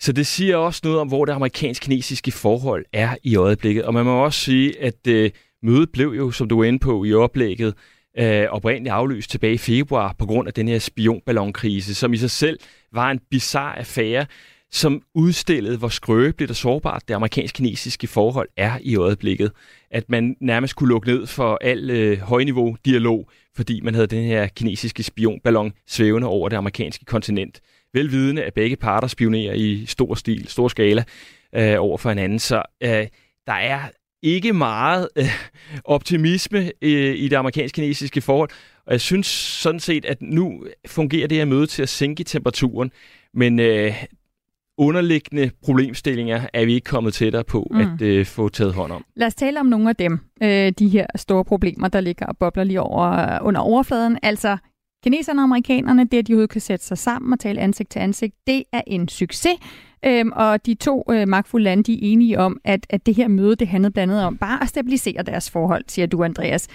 Så 0.00 0.12
det 0.12 0.26
siger 0.26 0.56
også 0.56 0.80
noget 0.84 1.00
om, 1.00 1.08
hvor 1.08 1.24
det 1.24 1.32
amerikansk-kinesiske 1.32 2.30
forhold 2.30 2.84
er 2.92 3.16
i 3.22 3.36
øjeblikket. 3.36 3.84
Og 3.84 3.94
man 3.94 4.04
må 4.04 4.24
også 4.24 4.40
sige, 4.40 4.82
at 4.82 5.06
øh, 5.08 5.30
mødet 5.62 5.90
blev 5.92 6.14
jo, 6.16 6.30
som 6.30 6.48
du 6.48 6.58
var 6.58 6.64
inde 6.64 6.78
på 6.78 7.04
i 7.04 7.14
oplægget, 7.14 7.74
øh, 8.18 8.46
oprindeligt 8.50 8.92
aflyst 8.92 9.30
tilbage 9.30 9.54
i 9.54 9.58
februar 9.58 10.14
på 10.18 10.26
grund 10.26 10.48
af 10.48 10.54
den 10.54 10.68
her 10.68 10.78
spionballonkrise, 10.78 11.94
som 11.94 12.12
i 12.12 12.16
sig 12.16 12.30
selv 12.30 12.58
var 12.92 13.10
en 13.10 13.20
bizarre 13.30 13.78
affære, 13.78 14.26
som 14.70 15.02
udstillede, 15.14 15.78
hvor 15.78 15.88
skrøbeligt 15.88 16.50
og 16.50 16.56
sårbart 16.56 17.02
det 17.08 17.14
amerikansk-kinesiske 17.14 18.06
forhold 18.06 18.48
er 18.56 18.78
i 18.82 18.96
øjeblikket. 18.96 19.52
At 19.90 20.10
man 20.10 20.36
nærmest 20.40 20.76
kunne 20.76 20.88
lukke 20.88 21.08
ned 21.08 21.26
for 21.26 21.58
al 21.60 21.90
øh, 21.90 22.18
højniveau 22.18 22.76
dialog, 22.84 23.30
fordi 23.56 23.80
man 23.80 23.94
havde 23.94 24.06
den 24.06 24.24
her 24.24 24.46
kinesiske 24.46 25.02
spionballon 25.02 25.72
svævende 25.86 26.26
over 26.26 26.48
det 26.48 26.56
amerikanske 26.56 27.04
kontinent. 27.04 27.60
Velvidende, 27.94 28.42
at 28.44 28.54
begge 28.54 28.76
parter 28.76 29.08
spionerer 29.08 29.54
i 29.54 29.84
stor 29.86 30.14
stil, 30.14 30.48
stor 30.48 30.68
skala 30.68 31.04
øh, 31.54 31.74
over 31.78 31.98
for 31.98 32.08
hinanden. 32.08 32.38
Så 32.38 32.62
øh, 32.82 33.06
der 33.46 33.52
er 33.52 33.80
ikke 34.22 34.52
meget 34.52 35.08
øh, 35.16 35.24
optimisme 35.84 36.72
øh, 36.82 37.16
i 37.16 37.28
det 37.28 37.36
amerikansk-kinesiske 37.36 38.20
forhold. 38.20 38.50
Og 38.86 38.92
jeg 38.92 39.00
synes 39.00 39.26
sådan 39.26 39.80
set, 39.80 40.04
at 40.04 40.22
nu 40.22 40.64
fungerer 40.86 41.26
det 41.26 41.38
her 41.38 41.44
møde 41.44 41.66
til 41.66 41.82
at 41.82 41.88
sænke 41.88 42.24
temperaturen. 42.24 42.90
Men 43.34 43.60
øh, 43.60 44.04
underliggende 44.78 45.50
problemstillinger 45.64 46.46
er 46.52 46.64
vi 46.64 46.74
ikke 46.74 46.84
kommet 46.84 47.14
tættere 47.14 47.44
på 47.44 47.66
mm. 47.70 47.80
at 47.80 48.02
øh, 48.02 48.26
få 48.26 48.48
taget 48.48 48.74
hånd 48.74 48.92
om. 48.92 49.04
Lad 49.16 49.26
os 49.26 49.34
tale 49.34 49.60
om 49.60 49.66
nogle 49.66 49.88
af 49.88 49.96
dem, 49.96 50.20
øh, 50.42 50.72
de 50.78 50.88
her 50.88 51.06
store 51.16 51.44
problemer, 51.44 51.88
der 51.88 52.00
ligger 52.00 52.26
og 52.26 52.36
bobler 52.38 52.64
lige 52.64 52.80
over 52.80 53.38
under 53.42 53.60
overfladen. 53.60 54.18
Altså 54.22 54.56
kineserne 55.04 55.40
og 55.40 55.44
amerikanerne, 55.44 56.04
det 56.04 56.18
at 56.18 56.26
de 56.26 56.32
overhovedet 56.32 56.50
kan 56.50 56.60
sætte 56.60 56.84
sig 56.84 56.98
sammen 56.98 57.32
og 57.32 57.40
tale 57.40 57.60
ansigt 57.60 57.90
til 57.90 57.98
ansigt, 57.98 58.34
det 58.46 58.62
er 58.72 58.82
en 58.86 59.08
succes. 59.08 59.56
Øhm, 60.04 60.32
og 60.32 60.66
de 60.66 60.74
to 60.74 61.04
øh, 61.10 61.28
magtfulde 61.28 61.64
lande, 61.64 61.82
de 61.82 61.92
er 61.92 61.98
enige 62.02 62.38
om, 62.38 62.60
at, 62.64 62.86
at 62.90 63.06
det 63.06 63.14
her 63.14 63.28
møde, 63.28 63.56
det 63.56 63.68
handlede 63.68 63.92
blandt 63.92 64.12
andet 64.12 64.26
om 64.26 64.36
bare 64.36 64.62
at 64.62 64.68
stabilisere 64.68 65.22
deres 65.22 65.50
forhold, 65.50 65.84
siger 65.88 66.06
du, 66.06 66.24
Andreas. 66.24 66.68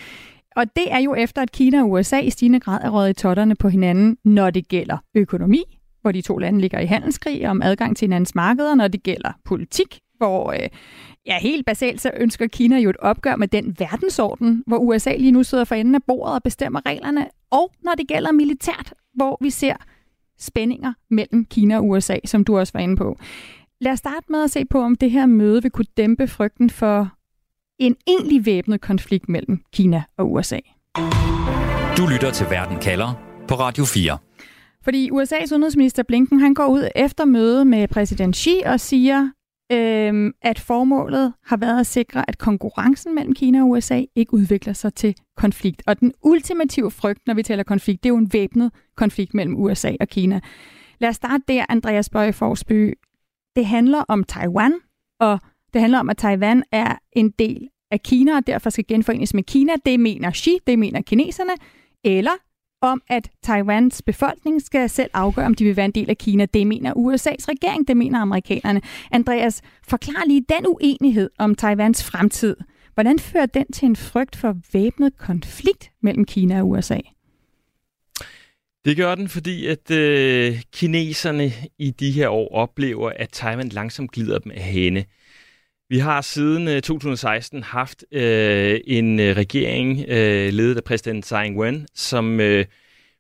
Og 0.56 0.66
det 0.76 0.92
er 0.92 1.00
jo 1.00 1.16
efter, 1.16 1.42
at 1.42 1.52
Kina 1.52 1.82
og 1.82 1.92
USA 1.92 2.20
i 2.20 2.30
stigende 2.30 2.60
grad 2.60 2.80
er 2.84 2.90
røget 2.90 3.10
i 3.10 3.14
totterne 3.14 3.56
på 3.56 3.70
hinanden, 3.70 4.18
når 4.26 4.50
det 4.50 4.68
gælder 4.68 4.98
økonomi, 5.16 5.64
hvor 6.02 6.12
de 6.12 6.22
to 6.22 6.38
lande 6.38 6.62
ligger 6.62 6.80
i 6.80 6.86
handelskrig 6.86 7.50
om 7.50 7.62
adgang 7.62 7.98
til 7.98 8.06
hinandens 8.06 8.36
markeder, 8.36 8.76
når 8.76 8.88
det 8.88 9.04
gælder 9.04 9.32
politik, 9.46 10.00
hvor 10.18 10.52
øh, 10.52 10.70
ja, 11.26 11.40
helt 11.40 11.66
basalt 11.66 12.02
så 12.02 12.12
ønsker 12.18 12.48
Kina 12.48 12.78
jo 12.78 12.90
et 12.90 12.98
opgør 12.98 13.36
med 13.36 13.48
den 13.48 13.76
verdensorden, 13.80 14.64
hvor 14.68 14.78
USA 14.78 15.16
lige 15.16 15.32
nu 15.32 15.44
sidder 15.44 15.64
for 15.64 15.76
enden 15.76 15.96
af 15.96 16.04
bordet 16.08 16.36
og 16.36 16.44
bestemmer 16.44 16.86
reglerne, 16.86 17.28
og 17.52 17.72
når 17.84 17.94
det 17.98 18.08
gælder 18.08 18.32
militært, 18.32 18.94
hvor 19.14 19.38
vi 19.42 19.50
ser 19.50 19.76
spændinger 20.40 20.94
mellem 21.10 21.46
Kina 21.46 21.78
og 21.78 21.88
USA, 21.88 22.18
som 22.26 22.44
du 22.44 22.58
også 22.58 22.74
var 22.74 22.80
inde 22.80 22.96
på. 22.96 23.18
Lad 23.82 23.92
os 23.92 24.00
starte 24.00 24.26
med 24.30 24.44
at 24.44 24.52
se 24.52 24.66
på, 24.66 24.82
om 24.82 24.96
det 24.96 25.12
her 25.12 25.26
møde 25.26 25.62
vil 25.62 25.72
kunne 25.72 25.86
dæmpe 25.98 26.28
frygten 26.28 26.70
for 26.70 27.10
en 27.80 27.96
egentlig 28.08 28.46
væbnet 28.46 28.82
konflikt 28.82 29.30
mellem 29.30 29.64
Kina 29.74 30.04
og 30.18 30.32
USA. 30.32 30.60
Du 31.98 32.08
lytter 32.14 32.32
til 32.34 32.46
Verden 32.50 32.80
kalder 32.80 33.14
på 33.48 33.56
Radio 33.56 33.86
4. 33.86 34.18
Fordi 34.84 35.12
USA's 35.12 35.54
udenrigsminister 35.54 36.04
Blinken 36.04 36.40
han 36.40 36.54
går 36.54 36.68
ud 36.68 36.88
efter 36.96 37.26
møde 37.26 37.66
med 37.66 37.88
præsident 37.88 38.36
Xi 38.36 38.62
og 38.66 38.80
siger, 38.80 39.30
øh, 39.72 40.34
at 40.42 40.60
formålet 40.60 41.34
har 41.46 41.58
været 41.58 41.80
at 41.80 41.88
sikre, 41.88 42.30
at 42.30 42.38
konkurrencen 42.38 43.16
mellem 43.16 43.34
Kina 43.34 43.62
og 43.62 43.70
USA 43.70 44.04
ikke 44.16 44.34
udvikler 44.34 44.74
sig 44.74 44.94
til 44.94 45.16
konflikt. 45.38 45.84
Og 45.88 46.00
den 46.00 46.14
ultimative 46.24 46.92
frygt, 46.92 47.28
når 47.28 47.34
vi 47.34 47.44
taler 47.44 47.64
konflikt, 47.64 48.04
det 48.04 48.10
er 48.10 48.14
jo 48.14 48.18
en 48.18 48.34
væbnet 48.34 48.72
konflikt 48.96 49.34
mellem 49.34 49.56
USA 49.56 49.92
og 50.00 50.08
Kina. 50.08 50.40
Lad 51.00 51.10
os 51.10 51.16
starte 51.16 51.44
der, 51.48 51.66
Andreas 51.70 52.10
Bøge 52.10 52.34
Forsby. 52.34 52.94
Det 53.56 53.66
handler 53.66 54.04
om 54.08 54.24
Taiwan, 54.24 54.74
og 55.20 55.40
det 55.74 55.82
handler 55.82 56.00
om, 56.00 56.10
at 56.10 56.18
Taiwan 56.18 56.64
er 56.72 56.96
en 57.12 57.30
del 57.30 57.70
af 57.92 58.02
Kina, 58.02 58.36
og 58.36 58.48
derfor 58.48 58.70
skal 58.70 58.86
genforenes 58.88 59.34
med 59.34 59.44
Kina. 59.44 59.74
Det 59.86 60.00
mener 60.00 60.32
Xi, 60.32 60.58
det 60.68 60.80
mener 60.80 61.02
kineserne. 61.02 61.52
Eller 62.04 62.32
om, 62.82 63.02
at 63.08 63.30
Taiwans 63.44 64.02
befolkning 64.02 64.62
skal 64.62 64.90
selv 64.90 65.10
afgøre, 65.14 65.46
om 65.46 65.54
de 65.54 65.64
vil 65.64 65.76
være 65.76 65.86
en 65.86 65.92
del 65.92 66.10
af 66.10 66.18
Kina. 66.18 66.46
Det 66.46 66.68
mener 66.68 66.94
USA's 66.94 67.46
regering, 67.50 67.88
det 67.88 67.98
mener 67.98 68.20
amerikanerne. 68.20 68.82
Andreas, 69.12 69.62
forklar 69.88 70.24
lige 70.28 70.46
den 70.50 70.68
uenighed 70.68 71.30
om 71.38 71.56
Taiwans 71.56 72.04
fremtid. 72.04 72.56
Hvordan 72.94 73.20
fører 73.20 73.46
den 73.46 73.66
til 73.74 73.86
en 73.86 73.96
frygt 73.96 74.36
for 74.36 74.58
væbnet 74.74 75.18
konflikt 75.18 75.92
mellem 76.02 76.26
Kina 76.26 76.62
og 76.62 76.70
USA? 76.70 77.00
Det 78.86 78.98
gør 78.98 79.16
den, 79.16 79.30
fordi 79.30 79.68
at 79.68 79.92
øh, 79.92 80.62
kineserne 80.74 81.52
i 81.80 81.92
de 81.92 82.12
her 82.12 82.30
år 82.30 82.56
oplever, 82.56 83.12
at 83.16 83.30
Taiwan 83.30 83.70
langsomt 83.70 84.12
glider 84.12 84.40
dem 84.40 84.52
af 84.52 84.62
hænde. 84.62 85.04
Vi 85.92 85.98
har 85.98 86.22
siden 86.22 86.68
øh, 86.68 86.82
2016 86.82 87.64
haft 87.64 88.06
øh, 88.12 88.80
en 88.88 89.20
øh, 89.20 89.36
regering 89.36 90.06
øh, 90.08 90.54
ledet 90.54 90.78
af 90.78 90.84
præsident 90.84 91.26
Tsai 91.26 91.48
Ing-wen, 91.48 91.86
som 91.96 92.40
øh, 92.40 92.66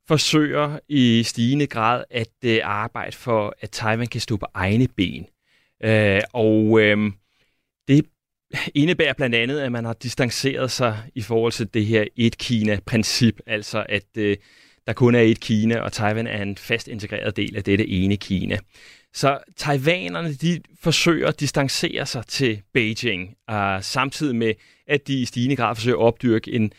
forsøger 0.07 0.79
i 0.89 1.23
stigende 1.23 1.67
grad 1.67 2.03
at 2.09 2.27
øh, 2.45 2.59
arbejde 2.63 3.15
for, 3.15 3.55
at 3.61 3.69
Taiwan 3.69 4.07
kan 4.07 4.21
stå 4.21 4.37
på 4.37 4.45
egne 4.53 4.87
ben. 4.87 5.25
Øh, 5.83 6.21
og 6.33 6.81
øh, 6.81 7.11
det 7.87 8.05
indebærer 8.75 9.13
blandt 9.13 9.35
andet, 9.35 9.59
at 9.59 9.71
man 9.71 9.85
har 9.85 9.93
distanceret 9.93 10.71
sig 10.71 10.97
i 11.15 11.21
forhold 11.21 11.51
til 11.51 11.73
det 11.73 11.85
her 11.85 12.05
et-Kina-princip, 12.15 13.39
altså 13.47 13.85
at 13.89 14.17
øh, 14.17 14.37
der 14.87 14.93
kun 14.93 15.15
er 15.15 15.21
et 15.21 15.39
Kina, 15.39 15.79
og 15.79 15.93
Taiwan 15.93 16.27
er 16.27 16.41
en 16.41 16.57
fast 16.57 16.87
integreret 16.87 17.37
del 17.37 17.57
af 17.57 17.63
dette 17.63 17.87
ene 17.87 18.17
Kina. 18.17 18.57
Så 19.13 19.39
taiwanerne, 19.55 20.33
de 20.33 20.61
forsøger 20.79 21.27
at 21.27 21.39
distancere 21.39 22.05
sig 22.05 22.25
til 22.27 22.61
Beijing, 22.73 23.35
uh, 23.51 23.81
samtidig 23.81 24.35
med, 24.35 24.53
at 24.87 25.07
de 25.07 25.21
i 25.21 25.25
stigende 25.25 25.55
grad 25.55 25.75
forsøger 25.75 25.97
at 25.97 26.03
opdyrke 26.03 26.51
en 26.51 26.73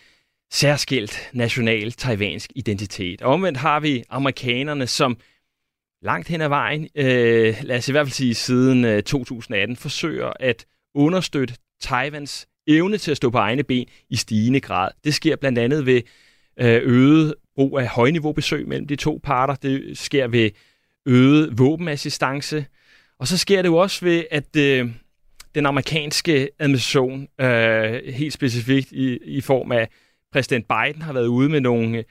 særskilt 0.52 1.30
national 1.32 1.92
taiwansk 1.92 2.50
identitet. 2.54 3.22
Og 3.22 3.32
omvendt 3.32 3.58
har 3.58 3.80
vi 3.80 4.04
amerikanerne, 4.10 4.86
som 4.86 5.16
langt 6.02 6.28
hen 6.28 6.40
ad 6.40 6.48
vejen, 6.48 6.88
øh, 6.94 7.54
lad 7.62 7.78
os 7.78 7.88
i 7.88 7.92
hvert 7.92 8.06
fald 8.06 8.12
sige 8.12 8.34
siden 8.34 8.84
uh, 8.84 8.90
øh, 8.90 9.02
2018, 9.02 9.76
forsøger 9.76 10.32
at 10.40 10.66
understøtte 10.94 11.54
Taiwans 11.80 12.46
evne 12.66 12.98
til 12.98 13.10
at 13.10 13.16
stå 13.16 13.30
på 13.30 13.38
egne 13.38 13.62
ben 13.62 13.86
i 14.10 14.16
stigende 14.16 14.60
grad. 14.60 14.90
Det 15.04 15.14
sker 15.14 15.36
blandt 15.36 15.58
andet 15.58 15.86
ved 15.86 16.02
øh, 16.60 16.80
øget 16.84 17.34
brug 17.54 17.78
af 17.78 17.86
højniveaubesøg 17.88 18.68
mellem 18.68 18.86
de 18.86 18.96
to 18.96 19.20
parter. 19.22 19.54
Det 19.54 19.98
sker 19.98 20.28
ved 20.28 20.50
øget 21.06 21.58
våbenassistance. 21.58 22.66
Og 23.18 23.28
så 23.28 23.38
sker 23.38 23.62
det 23.62 23.68
jo 23.68 23.76
også 23.76 24.04
ved, 24.04 24.24
at 24.30 24.56
øh, 24.56 24.90
den 25.54 25.66
amerikanske 25.66 26.48
administration, 26.58 27.28
øh, 27.40 28.02
helt 28.14 28.32
specifikt 28.32 28.92
i, 28.92 29.18
i 29.24 29.40
form 29.40 29.72
af 29.72 29.88
præsident 30.32 30.66
Biden, 30.68 31.02
har 31.02 31.12
været 31.12 31.26
ude 31.26 31.48
med 31.48 31.60
nogle 31.60 31.98
øh, 31.98 32.04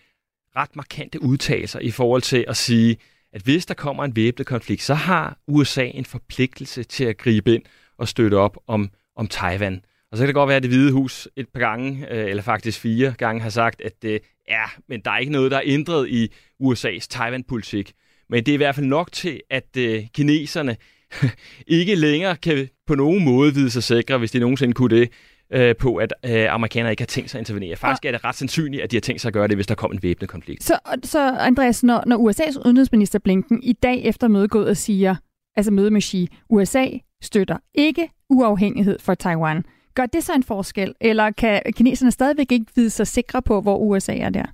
ret 0.55 0.75
markante 0.75 1.21
udtalelser 1.21 1.79
i 1.79 1.91
forhold 1.91 2.21
til 2.21 2.45
at 2.48 2.57
sige, 2.57 2.98
at 3.33 3.41
hvis 3.41 3.65
der 3.65 3.74
kommer 3.74 4.03
en 4.03 4.15
væbnet 4.15 4.48
konflikt, 4.48 4.81
så 4.81 4.93
har 4.93 5.38
USA 5.48 5.86
en 5.86 6.05
forpligtelse 6.05 6.83
til 6.83 7.03
at 7.03 7.17
gribe 7.17 7.53
ind 7.55 7.63
og 7.98 8.07
støtte 8.07 8.36
op 8.36 8.57
om, 8.67 8.89
om 9.15 9.27
Taiwan. 9.27 9.81
Og 10.12 10.17
så 10.17 10.24
kan 10.24 10.27
det 10.27 10.36
godt 10.36 10.48
være, 10.48 10.57
at 10.57 10.63
det 10.63 10.71
hvide 10.71 10.91
hus 10.91 11.27
et 11.36 11.50
par 11.50 11.60
gange, 11.60 12.12
øh, 12.12 12.29
eller 12.29 12.43
faktisk 12.43 12.79
fire 12.79 13.13
gange, 13.17 13.41
har 13.41 13.50
sagt, 13.50 13.81
at 13.81 14.03
øh, 14.05 14.19
ja, 14.50 14.63
men 14.88 15.01
der 15.01 15.12
er 15.12 15.17
ikke 15.17 15.31
noget, 15.31 15.51
der 15.51 15.57
er 15.57 15.63
ændret 15.65 16.10
i 16.10 16.31
USA's 16.63 17.07
Taiwan-politik. 17.10 17.93
Men 18.31 18.43
det 18.43 18.51
er 18.51 18.53
i 18.53 18.57
hvert 18.57 18.75
fald 18.75 18.85
nok 18.85 19.11
til, 19.11 19.41
at 19.50 19.77
øh, 19.77 20.07
kineserne 20.13 20.75
ikke 21.67 21.95
længere 21.95 22.35
kan 22.35 22.67
på 22.88 22.95
nogen 22.95 23.25
måde 23.25 23.53
vide 23.53 23.69
sig 23.69 23.83
sikre, 23.83 24.17
hvis 24.17 24.31
de 24.31 24.39
nogensinde 24.39 24.73
kunne 24.73 24.95
det, 24.95 25.09
øh, 25.53 25.75
på, 25.75 25.95
at 25.95 26.13
øh, 26.25 26.53
amerikanere 26.53 26.91
ikke 26.91 27.01
har 27.01 27.07
tænkt 27.07 27.29
sig 27.29 27.38
at 27.38 27.41
intervenere. 27.41 27.75
Faktisk 27.75 28.05
er 28.05 28.11
det 28.11 28.23
ret 28.23 28.35
sandsynligt, 28.35 28.83
at 28.83 28.91
de 28.91 28.95
har 28.95 29.01
tænkt 29.01 29.21
sig 29.21 29.29
at 29.29 29.33
gøre 29.33 29.47
det, 29.47 29.57
hvis 29.57 29.67
der 29.67 29.75
kommer 29.75 29.95
en 29.95 30.03
væbnet 30.03 30.29
konflikt. 30.29 30.63
Så, 30.63 30.79
så 31.03 31.19
Andreas, 31.39 31.83
når, 31.83 32.03
når 32.07 32.29
USA's 32.29 32.67
udenrigsminister 32.67 33.19
Blinken 33.19 33.63
i 33.63 33.73
dag 33.73 34.03
efter 34.03 34.27
mødet 34.27 34.50
gået 34.50 34.67
og 34.67 34.77
siger, 34.77 35.15
altså 35.55 35.71
møde 35.71 35.91
med 35.91 36.01
Xi, 36.01 36.27
USA 36.50 36.85
støtter 37.21 37.57
ikke 37.75 38.09
uafhængighed 38.29 39.00
for 39.00 39.13
Taiwan, 39.13 39.63
gør 39.95 40.05
det 40.05 40.23
så 40.23 40.33
en 40.33 40.43
forskel, 40.43 40.93
eller 41.01 41.31
kan 41.31 41.61
kineserne 41.75 42.11
stadigvæk 42.11 42.51
ikke 42.51 42.65
vide 42.75 42.89
sig 42.89 43.07
sikre 43.07 43.41
på, 43.41 43.61
hvor 43.61 43.77
USA 43.77 44.15
er 44.15 44.29
der? 44.29 44.45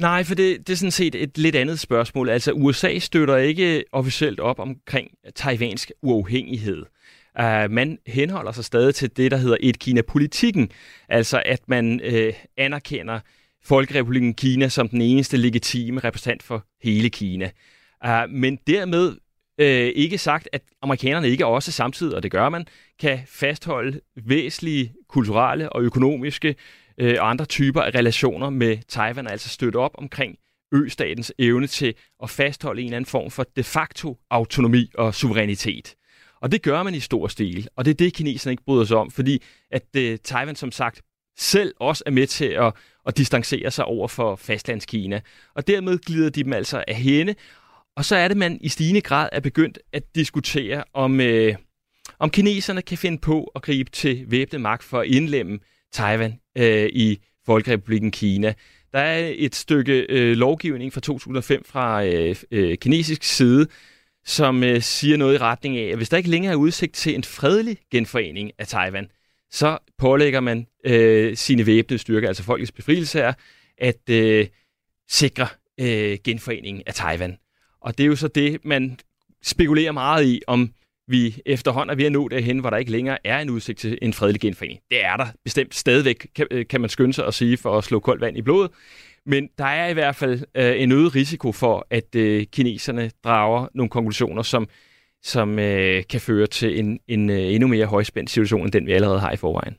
Nej, 0.00 0.24
for 0.24 0.34
det, 0.34 0.66
det 0.66 0.72
er 0.72 0.76
sådan 0.76 0.90
set 0.90 1.14
et 1.14 1.38
lidt 1.38 1.56
andet 1.56 1.80
spørgsmål. 1.80 2.28
Altså, 2.28 2.52
USA 2.52 2.98
støtter 2.98 3.36
ikke 3.36 3.84
officielt 3.92 4.40
op 4.40 4.58
omkring 4.58 5.10
taiwansk 5.34 5.90
uafhængighed. 6.02 6.82
Uh, 7.40 7.70
man 7.70 7.98
henholder 8.06 8.52
sig 8.52 8.64
stadig 8.64 8.94
til 8.94 9.16
det, 9.16 9.30
der 9.30 9.36
hedder 9.36 9.56
et-Kina-politikken. 9.60 10.70
Altså, 11.08 11.42
at 11.46 11.60
man 11.68 12.00
uh, 12.06 12.34
anerkender 12.56 13.20
Folkerepubliken 13.64 14.34
Kina 14.34 14.68
som 14.68 14.88
den 14.88 15.00
eneste 15.00 15.36
legitime 15.36 16.00
repræsentant 16.00 16.42
for 16.42 16.64
hele 16.82 17.10
Kina. 17.10 17.50
Uh, 18.06 18.30
men 18.30 18.58
dermed 18.66 19.08
uh, 19.58 20.00
ikke 20.02 20.18
sagt, 20.18 20.48
at 20.52 20.62
amerikanerne 20.82 21.28
ikke 21.28 21.46
også 21.46 21.72
samtidig, 21.72 22.16
og 22.16 22.22
det 22.22 22.30
gør 22.30 22.48
man, 22.48 22.66
kan 23.00 23.18
fastholde 23.26 24.00
væsentlige 24.16 24.92
kulturelle 25.08 25.72
og 25.72 25.82
økonomiske 25.82 26.54
øh, 27.00 27.16
og 27.20 27.30
andre 27.30 27.44
typer 27.44 27.82
af 27.82 27.94
relationer 27.94 28.50
med 28.50 28.78
Taiwan, 28.88 29.26
altså 29.26 29.48
støtte 29.48 29.76
op 29.76 29.94
omkring 29.94 30.36
østatens 30.72 31.32
evne 31.38 31.66
til 31.66 31.94
at 32.22 32.30
fastholde 32.30 32.80
en 32.80 32.86
eller 32.86 32.96
anden 32.96 33.08
form 33.08 33.30
for 33.30 33.46
de 33.56 33.62
facto 33.64 34.18
autonomi 34.30 34.90
og 34.94 35.14
suverænitet. 35.14 35.94
Og 36.40 36.52
det 36.52 36.62
gør 36.62 36.82
man 36.82 36.94
i 36.94 37.00
stor 37.00 37.28
stil, 37.28 37.68
og 37.76 37.84
det 37.84 37.90
er 37.90 37.94
det, 37.94 38.14
kineserne 38.14 38.52
ikke 38.52 38.64
bryder 38.64 38.84
sig 38.84 38.96
om, 38.96 39.10
fordi 39.10 39.42
at 39.70 39.86
øh, 39.96 40.18
Taiwan 40.24 40.56
som 40.56 40.72
sagt 40.72 41.02
selv 41.38 41.74
også 41.80 42.02
er 42.06 42.10
med 42.10 42.26
til 42.26 42.44
at, 42.44 42.74
at 43.06 43.16
distancere 43.16 43.70
sig 43.70 43.84
over 43.84 44.08
for 44.08 44.36
fastlandskina. 44.36 45.20
Og 45.54 45.66
dermed 45.66 45.98
glider 45.98 46.30
de 46.30 46.44
dem 46.44 46.52
altså 46.52 46.84
af 46.88 46.94
hende, 46.94 47.34
og 47.96 48.04
så 48.04 48.16
er 48.16 48.28
det, 48.28 48.36
man 48.36 48.58
i 48.60 48.68
stigende 48.68 49.00
grad 49.00 49.28
er 49.32 49.40
begyndt 49.40 49.78
at 49.92 50.14
diskutere, 50.14 50.84
om, 50.92 51.20
øh, 51.20 51.54
om 52.18 52.30
kineserne 52.30 52.82
kan 52.82 52.98
finde 52.98 53.18
på 53.18 53.44
at 53.54 53.62
gribe 53.62 53.90
til 53.90 54.24
væbnet 54.28 54.60
magt 54.60 54.84
for 54.84 55.00
at 55.00 55.06
indlemme 55.06 55.58
Taiwan 55.92 56.40
øh, 56.58 56.88
i 56.92 57.18
Folkerepubliken 57.46 58.10
Kina. 58.10 58.54
Der 58.92 58.98
er 58.98 59.32
et 59.34 59.54
stykke 59.54 60.06
øh, 60.08 60.36
lovgivning 60.36 60.92
fra 60.92 61.00
2005 61.00 61.64
fra 61.64 62.04
øh, 62.04 62.36
øh, 62.50 62.78
kinesisk 62.78 63.22
side, 63.22 63.66
som 64.24 64.64
øh, 64.64 64.82
siger 64.82 65.16
noget 65.16 65.34
i 65.34 65.38
retning 65.38 65.76
af, 65.76 65.88
at 65.88 65.96
hvis 65.96 66.08
der 66.08 66.16
ikke 66.16 66.30
længere 66.30 66.52
er 66.52 66.56
udsigt 66.56 66.94
til 66.94 67.14
en 67.14 67.24
fredelig 67.24 67.78
genforening 67.90 68.52
af 68.58 68.66
Taiwan, 68.66 69.10
så 69.50 69.78
pålægger 69.98 70.40
man 70.40 70.66
øh, 70.84 71.36
sine 71.36 71.66
væbnede 71.66 71.98
styrker, 71.98 72.28
altså 72.28 72.42
folkets 72.42 72.72
befrielse 72.72 73.18
her, 73.18 73.32
at 73.78 74.10
øh, 74.10 74.46
sikre 75.08 75.46
øh, 75.80 76.18
genforeningen 76.24 76.82
af 76.86 76.94
Taiwan. 76.94 77.36
Og 77.80 77.98
det 77.98 78.04
er 78.04 78.08
jo 78.08 78.16
så 78.16 78.28
det, 78.28 78.64
man 78.64 78.98
spekulerer 79.42 79.92
meget 79.92 80.26
i, 80.26 80.42
om 80.46 80.70
vi 81.10 81.42
efterhånden 81.46 81.90
er 81.90 81.94
ved 81.94 82.04
at 82.04 82.12
nå 82.12 82.28
derhen, 82.28 82.58
hvor 82.58 82.70
der 82.70 82.76
ikke 82.76 82.90
længere 82.90 83.18
er 83.24 83.38
en 83.38 83.50
udsigt 83.50 83.78
til 83.78 83.98
en 84.02 84.12
fredelig 84.12 84.40
genforening. 84.40 84.80
Det 84.90 85.04
er 85.04 85.16
der 85.16 85.26
bestemt 85.44 85.74
stadigvæk, 85.74 86.26
kan, 86.34 86.46
øh, 86.50 86.66
kan 86.66 86.80
man 86.80 86.90
skynde 86.90 87.12
sig 87.12 87.26
at 87.26 87.34
sige, 87.34 87.56
for 87.56 87.78
at 87.78 87.84
slå 87.84 88.00
koldt 88.00 88.20
vand 88.20 88.36
i 88.36 88.42
blodet. 88.42 88.70
Men 89.26 89.48
der 89.58 89.64
er 89.64 89.88
i 89.88 89.92
hvert 89.92 90.16
fald 90.16 90.40
øh, 90.54 90.82
en 90.82 90.92
øget 90.92 91.14
risiko 91.14 91.52
for, 91.52 91.86
at 91.90 92.14
øh, 92.14 92.46
kineserne 92.52 93.10
drager 93.24 93.66
nogle 93.74 93.90
konklusioner, 93.90 94.42
som, 94.42 94.68
som 95.22 95.58
øh, 95.58 96.02
kan 96.10 96.20
føre 96.20 96.46
til 96.46 96.78
en, 96.78 96.98
en 97.08 97.30
øh, 97.30 97.54
endnu 97.54 97.68
mere 97.68 97.86
højspændt 97.86 98.30
situation, 98.30 98.62
end 98.62 98.72
den 98.72 98.86
vi 98.86 98.92
allerede 98.92 99.20
har 99.20 99.32
i 99.32 99.36
forvejen. 99.36 99.74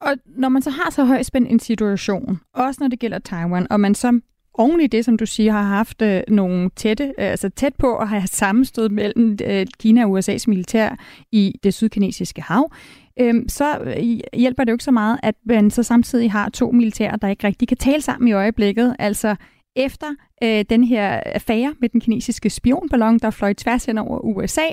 Og 0.00 0.14
når 0.26 0.48
man 0.48 0.62
så 0.62 0.70
har 0.70 0.90
så 0.90 1.04
højspændt 1.04 1.50
en 1.50 1.60
situation, 1.60 2.40
også 2.54 2.78
når 2.80 2.88
det 2.88 2.98
gælder 2.98 3.18
Taiwan, 3.18 3.66
og 3.70 3.80
man 3.80 3.94
så 3.94 4.20
oven 4.54 4.80
i 4.80 4.86
det, 4.86 5.04
som 5.04 5.18
du 5.18 5.26
siger, 5.26 5.52
har 5.52 5.62
haft 5.62 6.02
øh, 6.02 6.22
nogle 6.28 6.70
tætte, 6.76 7.04
øh, 7.04 7.30
altså 7.30 7.48
tæt 7.48 7.74
på 7.78 7.96
at 7.96 8.08
have 8.08 8.26
sammenstød 8.26 8.88
mellem 8.88 9.38
øh, 9.44 9.66
Kina 9.78 10.04
og 10.04 10.18
USA's 10.18 10.44
militær 10.46 10.96
i 11.32 11.54
det 11.62 11.74
sydkinesiske 11.74 12.42
hav, 12.42 12.72
øhm, 13.20 13.38
øh, 13.38 13.44
så 13.48 13.94
hjælper 14.34 14.64
det 14.64 14.70
jo 14.70 14.74
ikke 14.74 14.84
så 14.84 14.90
meget, 14.90 15.18
at 15.22 15.34
man 15.44 15.70
så 15.70 15.82
samtidig 15.82 16.32
har 16.32 16.48
to 16.48 16.70
militærer, 16.70 17.16
der 17.16 17.28
ikke 17.28 17.46
rigtig 17.46 17.68
kan 17.68 17.76
tale 17.76 18.02
sammen 18.02 18.28
i 18.28 18.32
øjeblikket. 18.32 18.96
Altså 18.98 19.36
efter 19.76 20.06
øh, 20.42 20.64
den 20.70 20.84
her 20.84 21.20
affære 21.26 21.74
med 21.80 21.88
den 21.88 22.00
kinesiske 22.00 22.50
spionballon, 22.50 23.18
der 23.18 23.30
fløj 23.30 23.52
tværs 23.52 23.84
hen 23.84 23.98
over 23.98 24.18
USA, 24.18 24.68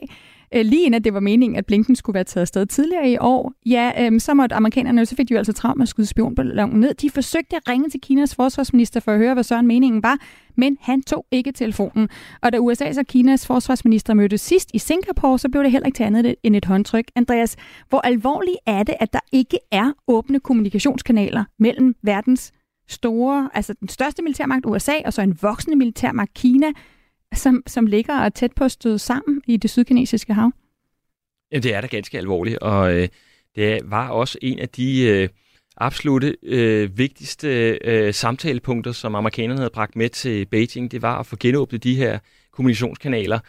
øh, 0.55 0.65
lige 0.65 0.85
inden 0.85 1.03
det 1.03 1.13
var 1.13 1.19
meningen, 1.19 1.57
at 1.57 1.65
Blinken 1.65 1.95
skulle 1.95 2.13
være 2.13 2.23
taget 2.23 2.41
afsted 2.41 2.65
tidligere 2.65 3.09
i 3.09 3.17
år, 3.19 3.53
ja, 3.65 3.91
øh, 3.99 4.19
så 4.19 4.33
måtte 4.33 4.55
amerikanerne, 4.55 5.05
så 5.05 5.15
fik 5.15 5.29
de 5.29 5.33
jo 5.33 5.37
altså 5.37 5.53
travlt 5.53 5.77
med 5.77 5.83
at 5.83 5.89
skyde 5.89 6.07
spionballonen 6.07 6.79
ned. 6.79 6.93
De 6.93 7.09
forsøgte 7.09 7.55
at 7.55 7.69
ringe 7.69 7.89
til 7.89 8.01
Kinas 8.01 8.35
forsvarsminister 8.35 8.99
for 8.99 9.11
at 9.11 9.17
høre, 9.17 9.33
hvad 9.33 9.43
Søren 9.43 9.67
meningen 9.67 10.03
var, 10.03 10.17
men 10.57 10.77
han 10.81 11.01
tog 11.01 11.25
ikke 11.31 11.51
telefonen. 11.51 12.09
Og 12.41 12.53
da 12.53 12.57
USA's 12.57 12.99
og 12.99 13.05
Kinas 13.05 13.47
forsvarsminister 13.47 14.13
mødtes 14.13 14.41
sidst 14.41 14.69
i 14.73 14.79
Singapore, 14.79 15.39
så 15.39 15.49
blev 15.49 15.63
det 15.63 15.71
heller 15.71 15.85
ikke 15.85 15.97
til 15.97 16.03
andet 16.03 16.35
end 16.43 16.55
et 16.55 16.65
håndtryk. 16.65 17.05
Andreas, 17.15 17.55
hvor 17.89 17.99
alvorligt 17.99 18.57
er 18.65 18.83
det, 18.83 18.95
at 18.99 19.13
der 19.13 19.19
ikke 19.31 19.57
er 19.71 19.91
åbne 20.07 20.39
kommunikationskanaler 20.39 21.43
mellem 21.59 21.95
verdens 22.03 22.51
store, 22.87 23.49
altså 23.53 23.73
den 23.79 23.87
største 23.87 24.23
militærmagt 24.23 24.65
USA, 24.65 24.93
og 25.05 25.13
så 25.13 25.21
en 25.21 25.37
voksende 25.41 25.77
militærmagt 25.77 26.33
Kina, 26.33 26.67
som, 27.33 27.63
som 27.67 27.85
ligger 27.85 28.23
og 28.23 28.33
tæt 28.33 28.51
på 28.55 28.69
stød 28.69 28.97
sammen 28.97 29.41
i 29.47 29.57
det 29.57 29.69
sydkinesiske 29.69 30.33
hav? 30.33 30.51
Jamen, 31.51 31.63
det 31.63 31.73
er 31.73 31.81
da 31.81 31.87
ganske 31.87 32.17
alvorligt, 32.17 32.57
og 32.57 32.93
øh, 32.93 33.07
det 33.55 33.79
var 33.83 34.09
også 34.09 34.37
en 34.41 34.59
af 34.59 34.69
de 34.69 35.01
øh, 35.01 35.29
absolutte 35.77 36.35
øh, 36.43 36.97
vigtigste 36.97 37.79
øh, 37.83 38.13
samtalepunkter, 38.13 38.91
som 38.91 39.15
amerikanerne 39.15 39.59
havde 39.59 39.71
bragt 39.73 39.95
med 39.95 40.09
til 40.09 40.45
Beijing. 40.45 40.91
Det 40.91 41.01
var 41.01 41.19
at 41.19 41.25
få 41.25 41.35
genåbnet 41.39 41.83
de 41.83 41.95
her 41.95 42.19
kommunikationskanaler. 42.51 43.39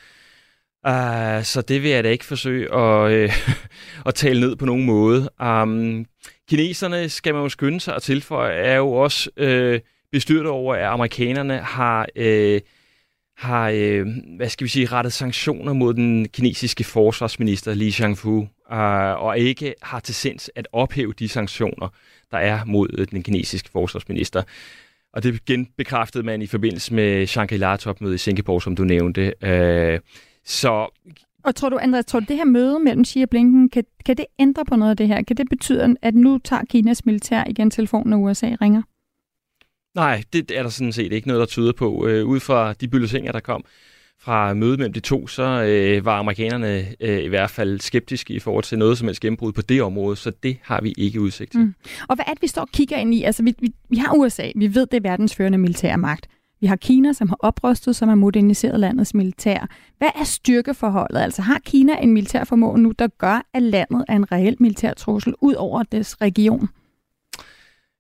Uh, 0.87 1.43
så 1.43 1.65
det 1.69 1.83
vil 1.83 1.91
jeg 1.91 2.05
da 2.05 2.09
ikke 2.09 2.25
forsøge 2.25 2.75
at, 2.75 3.12
øh, 3.12 3.33
at 4.07 4.15
tale 4.15 4.41
ned 4.41 4.57
på 4.57 4.67
nogen 4.67 4.87
måde. 4.87 5.31
Um, 5.41 6.07
kineserne, 6.49 7.09
skal 7.09 7.35
man 7.35 7.43
jo 7.43 7.49
skynde 7.49 7.81
sig 7.81 7.97
at 7.97 8.03
tilføje, 8.03 8.53
er 8.53 8.77
jo 8.77 8.93
også 8.93 9.31
øh, 9.37 9.81
bestyret 10.12 10.47
over, 10.47 10.75
at 10.75 10.85
amerikanerne 10.85 11.59
har... 11.59 12.09
Øh, 12.17 12.61
har, 13.43 13.71
øh, 13.75 14.07
hvad 14.37 14.49
skal 14.49 14.65
vi 14.65 14.69
sige, 14.69 14.87
rettet 14.87 15.13
sanktioner 15.13 15.73
mod 15.73 15.95
den 15.95 16.29
kinesiske 16.29 16.85
forsvarsminister 16.85 17.75
Li 17.75 17.91
Shangfu, 17.91 18.41
øh, 18.73 19.23
og 19.23 19.39
ikke 19.39 19.75
har 19.83 20.01
til 20.01 20.15
sinds 20.15 20.51
at 20.57 20.69
ophæve 20.73 21.13
de 21.13 21.29
sanktioner, 21.29 21.89
der 22.31 22.39
er 22.39 22.65
mod 22.65 22.89
øh, 22.99 23.07
den 23.11 23.23
kinesiske 23.23 23.71
forsvarsminister. 23.73 24.43
Og 25.15 25.23
det 25.23 25.45
genbekræftede 25.45 26.25
man 26.25 26.43
i 26.43 26.47
forbindelse 26.47 26.95
med 26.95 27.27
Shangri-La-topmødet 27.27 28.15
i 28.15 28.19
Singapore, 28.19 28.61
som 28.61 28.77
du 28.77 28.85
nævnte. 28.85 29.35
Øh, 29.43 30.01
så 30.45 30.89
og 31.45 31.55
tror 31.55 31.69
du, 31.69 31.79
Andreas, 31.79 32.05
tror 32.05 32.21
du, 32.21 32.27
det 32.29 32.37
her 32.37 32.45
møde 32.45 32.79
mellem 32.79 33.05
Xi 33.05 33.23
og 33.23 33.31
Blinken, 33.31 33.69
kan, 33.71 33.85
kan 34.07 34.17
det 34.17 34.27
ændre 34.39 34.65
på 34.65 34.77
noget 34.77 34.91
af 34.91 34.97
det 34.97 35.09
her? 35.09 35.23
Kan 35.23 35.37
det 35.37 35.49
betyde, 35.51 35.97
at 36.03 36.15
nu 36.15 36.39
tager 36.39 36.63
Kinas 36.71 37.07
militær 37.07 37.45
igen 37.49 37.71
telefonen, 37.71 38.11
når 38.11 38.17
USA 38.17 38.51
ringer? 38.61 38.83
Nej, 39.95 40.23
det 40.33 40.51
er 40.51 40.63
der 40.63 40.71
sådan 40.71 40.93
set 40.93 41.13
ikke 41.13 41.29
noget, 41.29 41.41
der 41.41 41.47
tyder 41.47 41.73
på. 41.73 42.07
Øh, 42.07 42.27
ud 42.27 42.41
fra 42.41 42.73
de 42.73 42.89
bulletiner, 42.89 43.33
der 43.33 43.41
kom 43.41 43.65
fra 44.21 44.55
mødet 44.55 44.79
mellem 44.79 44.93
de 44.93 45.01
to, 45.01 45.27
så 45.27 45.43
øh, 45.43 46.05
var 46.05 46.19
amerikanerne 46.19 46.87
øh, 47.01 47.25
i 47.25 47.29
hvert 47.29 47.51
fald 47.51 47.81
skeptiske 47.81 48.35
i 48.35 48.39
forhold 48.39 48.65
til 48.65 48.79
noget 48.79 48.99
som 48.99 49.09
helst 49.09 49.21
gennembrud 49.21 49.53
på 49.53 49.63
det 49.63 49.83
område, 49.83 50.17
så 50.17 50.33
det 50.43 50.57
har 50.63 50.81
vi 50.81 50.95
ikke 50.99 51.21
udsigt 51.21 51.53
til. 51.53 51.61
Mm. 51.61 51.75
Og 52.09 52.15
hvad 52.15 52.25
er 52.29 52.33
det, 52.33 52.43
vi 52.43 52.47
står 52.47 52.63
og 52.63 52.69
kigger 52.73 52.97
ind 52.97 53.15
i? 53.15 53.23
Altså, 53.23 53.43
vi, 53.43 53.55
vi, 53.59 53.73
vi 53.89 53.97
har 53.97 54.15
USA, 54.15 54.51
vi 54.57 54.75
ved, 54.75 54.87
det 54.87 54.97
er 54.97 55.09
verdens 55.09 55.35
førende 55.35 55.59
militære 55.59 55.99
magt. 55.99 56.28
Vi 56.61 56.67
har 56.67 56.76
Kina, 56.76 57.13
som 57.13 57.28
har 57.28 57.37
oprustet, 57.41 57.97
som 57.97 58.09
har 58.09 58.15
moderniseret 58.15 58.81
landets 58.81 59.15
militær. 59.15 59.69
Hvad 59.99 60.09
er 60.21 60.25
styrkeforholdet? 60.25 61.21
Altså 61.21 61.43
har 61.43 61.59
Kina 61.65 61.97
en 62.02 62.13
militær 62.13 62.45
formål 62.45 62.81
nu, 62.81 62.93
der 62.99 63.07
gør, 63.19 63.47
at 63.55 63.63
landet 63.63 64.05
er 64.09 64.17
en 64.17 64.33
reel 64.33 64.57
militær 64.61 64.95
trussel 64.95 65.35
ud 65.41 65.55
over 65.55 65.83
dets 65.83 66.21
region? 66.21 66.69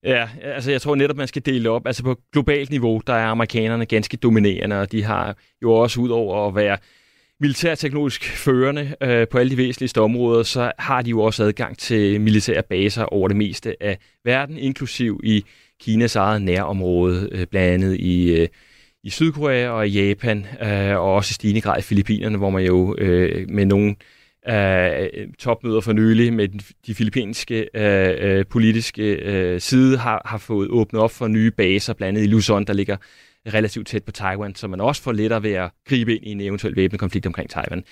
Ja, 0.04 0.28
altså 0.42 0.70
jeg 0.70 0.80
tror 0.80 0.94
netop, 0.94 1.16
man 1.16 1.28
skal 1.28 1.42
dele 1.46 1.70
op. 1.70 1.86
Altså 1.86 2.02
på 2.02 2.20
globalt 2.32 2.70
niveau, 2.70 3.00
der 3.06 3.12
er 3.12 3.26
amerikanerne 3.26 3.86
ganske 3.86 4.16
dominerende, 4.16 4.80
og 4.80 4.92
de 4.92 5.02
har 5.02 5.36
jo 5.62 5.72
også 5.72 6.00
ud 6.00 6.08
over 6.08 6.48
at 6.48 6.54
være 6.54 6.78
militærteknologisk 7.40 8.24
førende 8.24 8.94
øh, 9.00 9.28
på 9.28 9.38
alle 9.38 9.50
de 9.50 9.56
væsentligste 9.56 10.00
områder, 10.00 10.42
så 10.42 10.72
har 10.78 11.02
de 11.02 11.10
jo 11.10 11.20
også 11.20 11.44
adgang 11.44 11.78
til 11.78 12.20
militære 12.20 12.62
baser 12.62 13.04
over 13.04 13.28
det 13.28 13.36
meste 13.36 13.82
af 13.82 13.98
verden, 14.24 14.58
inklusiv 14.58 15.20
i 15.24 15.44
Kinas 15.80 16.16
eget 16.16 16.42
nærområde, 16.42 17.28
øh, 17.32 17.46
blandt 17.46 17.74
andet 17.74 18.00
i, 18.00 18.40
øh, 18.40 18.48
i 19.04 19.10
Sydkorea 19.10 19.68
og 19.68 19.88
i 19.88 19.90
Japan, 19.90 20.46
øh, 20.62 20.96
og 20.96 21.14
også 21.14 21.32
i 21.32 21.34
stigende 21.34 21.60
grad 21.60 21.78
i 21.78 21.82
Filippinerne, 21.82 22.38
hvor 22.38 22.50
man 22.50 22.64
jo 22.64 22.96
øh, 22.98 23.48
med 23.48 23.66
nogle 23.66 23.90
øh, 23.90 23.96
Øh, 24.48 25.28
topmøder 25.38 25.80
for 25.80 25.92
nylig 25.92 26.32
med 26.32 26.48
de 26.86 26.94
filippinske 26.94 27.68
øh, 27.74 28.38
øh, 28.38 28.46
politiske 28.46 29.02
øh, 29.02 29.60
side 29.60 29.98
har, 29.98 30.22
har 30.24 30.38
fået 30.38 30.68
åbnet 30.68 31.02
op 31.02 31.10
for 31.10 31.28
nye 31.28 31.50
baser, 31.50 31.92
blandt 31.92 32.18
andet 32.18 32.28
i 32.28 32.30
Luzon, 32.30 32.64
der 32.64 32.72
ligger 32.72 32.96
relativt 33.46 33.86
tæt 33.86 34.04
på 34.04 34.12
Taiwan, 34.12 34.54
så 34.54 34.68
man 34.68 34.80
også 34.80 35.02
får 35.02 35.12
lettere 35.12 35.42
ved 35.42 35.52
at 35.52 35.70
gribe 35.88 36.16
ind 36.16 36.26
i 36.26 36.30
en 36.30 36.40
eventuel 36.40 36.76
væbnet 36.76 37.00
konflikt 37.00 37.26
omkring 37.26 37.50
Taiwan. 37.50 37.84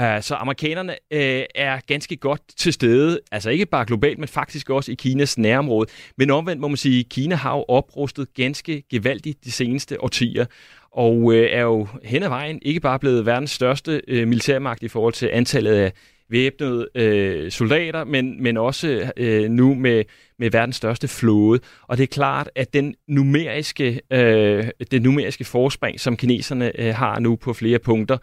Uh, 0.00 0.22
så 0.22 0.34
amerikanerne 0.34 0.92
uh, 0.92 1.18
er 1.54 1.80
ganske 1.86 2.16
godt 2.16 2.40
til 2.56 2.72
stede, 2.72 3.20
altså 3.32 3.50
ikke 3.50 3.66
bare 3.66 3.86
globalt, 3.86 4.18
men 4.18 4.28
faktisk 4.28 4.70
også 4.70 4.92
i 4.92 4.94
Kinas 4.94 5.38
nærområde. 5.38 5.90
Men 6.16 6.30
omvendt 6.30 6.60
må 6.60 6.68
man 6.68 6.76
sige, 6.76 7.00
at 7.00 7.08
Kina 7.08 7.34
har 7.34 7.56
jo 7.56 7.64
oprustet 7.68 8.34
ganske 8.34 8.82
gevaldigt 8.90 9.44
de 9.44 9.52
seneste 9.52 10.02
årtier, 10.02 10.46
og 10.96 11.34
øh, 11.34 11.48
er 11.52 11.62
jo 11.62 11.88
hen 12.04 12.22
ad 12.22 12.28
vejen 12.28 12.58
ikke 12.62 12.80
bare 12.80 12.98
blevet 12.98 13.26
verdens 13.26 13.50
største 13.50 14.02
øh, 14.08 14.28
militærmagt 14.28 14.82
i 14.82 14.88
forhold 14.88 15.12
til 15.12 15.30
antallet 15.32 15.72
af 15.72 15.92
væbnede 16.28 16.88
øh, 16.94 17.50
soldater, 17.50 18.04
men, 18.04 18.42
men 18.42 18.56
også 18.56 19.12
øh, 19.16 19.50
nu 19.50 19.74
med, 19.74 20.04
med 20.38 20.50
verdens 20.50 20.76
største 20.76 21.08
flåde. 21.08 21.60
Og 21.82 21.96
det 21.96 22.02
er 22.02 22.06
klart, 22.06 22.50
at 22.54 22.74
den 22.74 22.94
numeriske, 23.08 24.00
øh, 24.12 24.68
den 24.90 25.02
numeriske 25.02 25.44
forspring, 25.44 26.00
som 26.00 26.16
kineserne 26.16 26.80
øh, 26.80 26.94
har 26.94 27.18
nu 27.18 27.36
på 27.36 27.52
flere 27.52 27.78
punkter, 27.78 28.18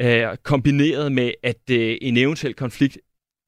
øh, 0.00 0.26
kombineret 0.42 1.12
med, 1.12 1.32
at 1.42 1.70
øh, 1.70 1.96
en 2.00 2.16
eventuel 2.16 2.54
konflikt 2.54 2.98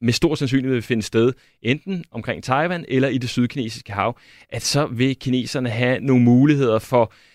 med 0.01 0.13
stor 0.13 0.35
sandsynlighed 0.35 0.73
vil 0.73 0.83
finde 0.83 1.03
sted, 1.03 1.33
enten 1.61 2.03
omkring 2.11 2.43
Taiwan 2.43 2.85
eller 2.87 3.07
i 3.07 3.17
det 3.17 3.29
sydkinesiske 3.29 3.93
hav, 3.93 4.17
at 4.49 4.61
så 4.61 4.85
vil 4.85 5.15
kineserne 5.15 5.69
have 5.69 5.99
nogle 5.99 6.23
muligheder 6.23 6.79
for 6.79 7.01
øh, 7.01 7.34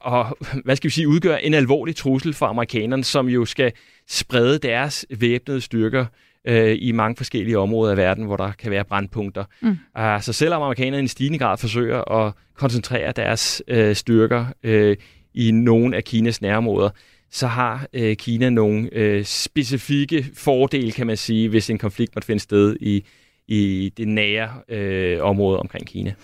og 0.00 0.38
hvad 0.64 0.76
skal 0.76 0.88
vi 0.88 0.92
sige, 0.92 1.08
udgør 1.08 1.36
en 1.36 1.54
alvorlig 1.54 1.96
trussel 1.96 2.34
for 2.34 2.46
amerikanerne, 2.46 3.04
som 3.04 3.28
jo 3.28 3.44
skal 3.44 3.72
sprede 4.08 4.58
deres 4.58 5.06
væbnede 5.18 5.60
styrker 5.60 6.06
øh, 6.44 6.76
i 6.80 6.92
mange 6.92 7.16
forskellige 7.16 7.58
områder 7.58 7.90
af 7.90 7.96
verden, 7.96 8.24
hvor 8.24 8.36
der 8.36 8.52
kan 8.52 8.70
være 8.70 8.84
brandpunkter. 8.84 9.44
Mm. 9.62 9.68
Uh, 9.98 10.20
så 10.20 10.32
selvom 10.32 10.62
amerikanerne 10.62 11.04
i 11.04 11.08
stigende 11.08 11.38
grad 11.38 11.58
forsøger 11.58 12.12
at 12.12 12.32
koncentrere 12.54 13.12
deres 13.12 13.62
øh, 13.68 13.94
styrker 13.96 14.46
øh, 14.62 14.96
i 15.34 15.50
nogle 15.50 15.96
af 15.96 16.04
Kinas 16.04 16.42
nærområder, 16.42 16.90
så 17.30 17.46
har 17.46 17.86
øh, 17.92 18.16
Kina 18.16 18.50
nogle 18.50 18.88
øh, 18.92 19.24
specifikke 19.24 20.26
fordele, 20.34 20.92
kan 20.92 21.06
man 21.06 21.16
sige, 21.16 21.48
hvis 21.48 21.70
en 21.70 21.78
konflikt 21.78 22.16
måtte 22.16 22.26
finde 22.26 22.42
sted 22.42 22.76
i, 22.80 23.04
i 23.48 23.92
det 23.96 24.08
nære 24.08 24.50
øh, 24.68 25.22
område 25.22 25.58
omkring 25.58 25.86
Kina. 25.86 26.14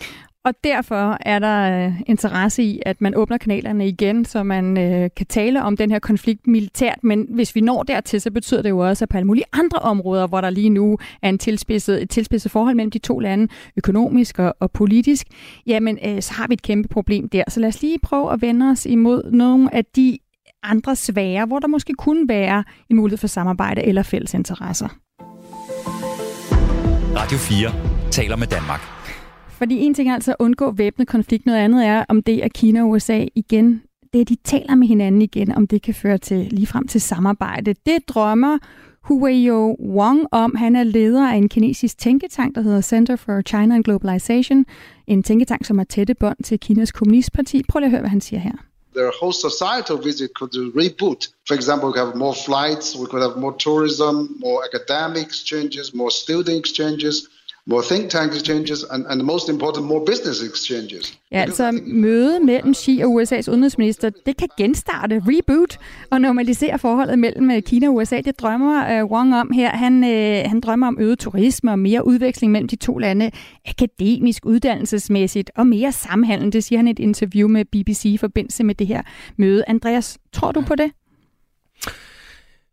Og 0.44 0.54
derfor 0.64 1.16
er 1.20 1.38
der 1.38 1.86
øh, 1.86 2.00
interesse 2.06 2.62
i, 2.62 2.82
at 2.86 3.00
man 3.00 3.14
åbner 3.14 3.38
kanalerne 3.38 3.88
igen, 3.88 4.24
så 4.24 4.42
man 4.42 4.78
øh, 4.78 5.10
kan 5.16 5.26
tale 5.26 5.62
om 5.62 5.76
den 5.76 5.90
her 5.90 5.98
konflikt 5.98 6.46
militært. 6.46 6.98
Men 7.02 7.26
hvis 7.34 7.54
vi 7.54 7.60
når 7.60 7.82
dertil, 7.82 8.20
så 8.20 8.30
betyder 8.30 8.62
det 8.62 8.70
jo 8.70 8.78
også, 8.78 9.04
at 9.04 9.08
på 9.08 9.16
alle 9.16 9.26
mulige 9.26 9.44
andre 9.52 9.78
områder, 9.78 10.26
hvor 10.26 10.40
der 10.40 10.50
lige 10.50 10.70
nu 10.70 10.98
er 11.22 11.28
en 11.28 11.38
tilspidset, 11.38 12.02
et 12.02 12.10
tilspidset 12.10 12.52
forhold 12.52 12.74
mellem 12.74 12.90
de 12.90 12.98
to 12.98 13.18
lande, 13.18 13.48
økonomisk 13.76 14.38
og, 14.38 14.54
og 14.60 14.70
politisk, 14.70 15.26
jamen 15.66 15.98
øh, 16.06 16.22
så 16.22 16.32
har 16.34 16.46
vi 16.48 16.54
et 16.54 16.62
kæmpe 16.62 16.88
problem 16.88 17.28
der. 17.28 17.44
Så 17.48 17.60
lad 17.60 17.68
os 17.68 17.82
lige 17.82 17.98
prøve 18.02 18.32
at 18.32 18.42
vende 18.42 18.70
os 18.70 18.86
imod 18.86 19.30
nogle 19.30 19.74
af 19.74 19.84
de 19.84 20.18
andre 20.62 20.96
svære, 20.96 21.46
hvor 21.46 21.58
der 21.58 21.68
måske 21.68 21.92
kunne 21.92 22.28
være 22.28 22.64
en 22.90 22.96
mulighed 22.96 23.18
for 23.18 23.26
samarbejde 23.26 23.82
eller 23.82 24.02
fælles 24.02 24.34
interesser. 24.34 24.88
Radio 27.16 27.38
4 27.38 28.10
taler 28.10 28.36
med 28.36 28.46
Danmark. 28.46 29.01
Fordi 29.62 29.78
en 29.78 29.94
ting 29.94 30.10
er 30.10 30.14
altså 30.14 30.30
at 30.30 30.36
undgå 30.38 30.70
væbnet 30.70 31.08
konflikt, 31.08 31.46
noget 31.46 31.58
andet 31.58 31.86
er, 31.86 32.04
om 32.08 32.22
det 32.22 32.44
er 32.44 32.48
Kina 32.48 32.82
og 32.82 32.90
USA 32.90 33.26
igen, 33.34 33.82
det 34.12 34.28
de 34.28 34.36
taler 34.44 34.74
med 34.74 34.88
hinanden 34.88 35.22
igen, 35.22 35.52
om 35.52 35.66
det 35.66 35.82
kan 35.82 35.94
føre 35.94 36.18
til 36.18 36.48
lige 36.50 36.66
frem 36.66 36.88
til 36.88 37.00
samarbejde. 37.00 37.74
Det 37.86 38.08
drømmer 38.08 38.58
Huiyo 39.02 39.76
Wang 39.80 40.26
om. 40.32 40.54
Han 40.54 40.76
er 40.76 40.82
leder 40.82 41.28
af 41.28 41.36
en 41.36 41.48
kinesisk 41.48 41.98
tænketank, 41.98 42.54
der 42.54 42.60
hedder 42.60 42.80
Center 42.80 43.16
for 43.16 43.42
China 43.42 43.74
and 43.74 43.84
Globalization. 43.84 44.64
en 45.06 45.22
tænketank, 45.22 45.64
som 45.64 45.78
har 45.78 45.84
tætte 45.84 46.14
bånd 46.14 46.36
til 46.44 46.58
Kinas 46.58 46.92
kommunistparti. 46.92 47.62
Prøv 47.68 47.78
lige 47.78 47.86
at 47.86 47.90
høre, 47.90 48.00
hvad 48.00 48.10
han 48.10 48.20
siger 48.20 48.40
her. 48.40 48.52
their 48.94 49.12
whole 49.20 49.32
societal 49.32 49.96
visit 50.04 50.30
could 50.34 50.50
reboot. 50.74 51.28
For 51.48 51.54
example, 51.54 51.88
we 51.88 51.92
could 51.94 52.06
have 52.06 52.16
more 52.16 52.34
flights, 52.34 52.96
we 52.96 53.06
could 53.06 53.22
have 53.22 53.36
more 53.36 53.54
tourism, 53.58 54.14
more 54.38 54.60
academic 54.68 55.26
exchanges, 55.26 55.94
more 55.94 56.10
student 56.10 56.58
exchanges, 56.64 57.16
more 57.66 57.82
think 57.82 58.10
tank 58.10 58.32
exchanges, 58.34 58.84
and, 58.90 59.06
and 59.06 59.22
most 59.22 59.48
important, 59.48 59.86
more 59.86 60.04
business 60.06 60.42
exchanges. 60.42 61.18
Ja, 61.32 61.40
altså 61.40 61.80
møde 61.86 62.40
mellem 62.40 62.74
Xi 62.74 63.00
og 63.04 63.22
USA's 63.22 63.50
udenrigsminister, 63.50 64.10
det 64.26 64.36
kan 64.36 64.48
genstarte, 64.56 65.22
reboot 65.26 65.78
og 66.10 66.20
normalisere 66.20 66.78
forholdet 66.78 67.18
mellem 67.18 67.50
øh, 67.50 67.62
Kina 67.62 67.88
og 67.88 67.94
USA. 67.94 68.20
Det 68.20 68.40
drømmer 68.40 69.02
uh, 69.02 69.10
Wang 69.10 69.34
om 69.34 69.52
her. 69.52 69.70
Han, 69.70 70.04
uh, 70.04 70.50
han 70.50 70.60
drømmer 70.60 70.86
om 70.86 70.96
øget 71.00 71.18
turisme 71.18 71.70
og 71.70 71.78
mere 71.78 72.06
udveksling 72.06 72.52
mellem 72.52 72.68
de 72.68 72.76
to 72.76 72.98
lande, 72.98 73.30
akademisk, 73.66 74.46
uddannelsesmæssigt 74.46 75.50
og 75.56 75.66
mere 75.66 75.92
samhandel. 75.92 76.52
Det 76.52 76.64
siger 76.64 76.78
han 76.78 76.88
i 76.88 76.90
et 76.90 76.98
interview 76.98 77.48
med 77.48 77.64
BBC 77.64 78.04
i 78.04 78.16
forbindelse 78.16 78.64
med 78.64 78.74
det 78.74 78.86
her 78.86 79.02
møde. 79.36 79.64
Andreas, 79.66 80.18
tror 80.32 80.52
du 80.52 80.60
på 80.60 80.74
det? 80.74 80.90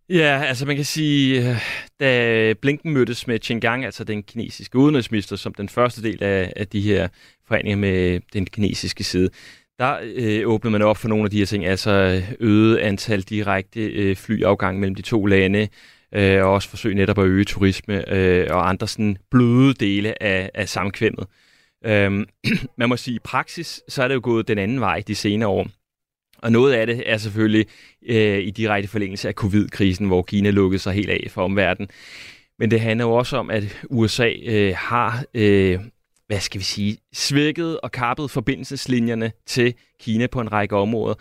Ja, 0.10 0.43
altså 0.43 0.65
man 0.65 0.76
kan 0.76 0.86
sige, 0.86 1.50
øh, 1.50 1.58
da 2.00 2.54
Blinken 2.62 2.93
mødtes 2.93 3.28
med 3.28 3.39
Qinggang, 3.39 3.86
altså 3.86 4.04
den 4.04 4.24
kinesiske 4.24 4.78
udenrigsminister, 4.78 5.36
som 5.36 5.54
den 5.54 5.69
første 5.69 6.04
del 6.04 6.24
af, 6.24 6.54
af 6.56 6.67
de 6.67 6.82
her 6.82 7.08
forhandlinger 7.48 7.78
med 7.78 8.19
den 8.34 8.45
kinesiske 8.45 9.04
side, 9.04 9.30
der 9.80 9.98
øh, 10.04 10.48
åbnede 10.48 10.72
man 10.72 10.82
op 10.82 10.98
for 10.98 11.08
nogle 11.08 11.24
af 11.24 11.30
de 11.30 11.38
her 11.38 11.45
ting, 11.45 11.65
altså 11.65 12.24
øget 12.39 12.78
antal 12.78 13.22
direkte 13.22 13.80
øh, 13.80 14.15
flyafgang 14.15 14.80
mellem 14.80 14.95
de 14.95 15.02
to 15.02 15.26
lande, 15.26 15.67
øh, 16.15 16.43
og 16.43 16.52
også 16.52 16.69
forsøg 16.69 16.95
netop 16.95 17.19
at 17.19 17.26
øge 17.26 17.45
turisme 17.45 18.13
øh, 18.13 18.48
og 18.50 18.69
andre 18.69 18.88
sådan 18.88 19.17
bløde 19.32 19.74
dele 19.74 20.24
af, 20.24 20.52
af 20.54 20.69
samkvemmet. 20.69 21.28
Øh, 21.86 22.26
man 22.78 22.89
må 22.89 22.98
sige, 22.98 23.15
i 23.15 23.19
praksis, 23.24 23.82
så 23.88 24.04
er 24.04 24.08
det 24.08 24.15
jo 24.15 24.22
gået 24.24 24.48
den 24.48 24.58
anden 24.58 24.80
vej 24.80 25.04
de 25.08 25.15
senere 25.15 25.50
år. 25.50 25.67
Og 26.39 26.52
noget 26.52 26.73
af 26.73 26.88
det 26.88 27.04
er 27.06 27.17
selvfølgelig 27.17 27.65
øh, 28.06 28.39
i 28.39 28.52
direkte 28.52 28.89
forlængelse 28.89 29.28
af 29.28 29.34
covid-krisen, 29.34 30.08
hvor 30.08 30.21
Kina 30.21 30.49
lukkede 30.49 30.80
sig 30.80 30.93
helt 30.93 31.10
af 31.10 31.28
for 31.30 31.43
omverdenen. 31.43 31.89
Men 32.60 32.71
det 32.71 32.82
handler 32.82 33.06
jo 33.06 33.12
også 33.12 33.38
om, 33.38 33.49
at 33.49 33.82
USA 33.89 34.32
øh, 34.45 34.73
har, 34.78 35.23
øh, 35.34 35.80
hvad 36.28 36.39
skal 36.39 36.60
vi 36.60 36.65
sige, 36.65 36.97
svækket 37.13 37.80
og 37.80 37.91
kappet 37.91 38.32
forbindelseslinjerne 38.32 39.32
til 39.45 39.73
Kina 40.02 40.28
på 40.28 40.41
en 40.41 40.52
række 40.52 40.75
områder. 40.75 41.15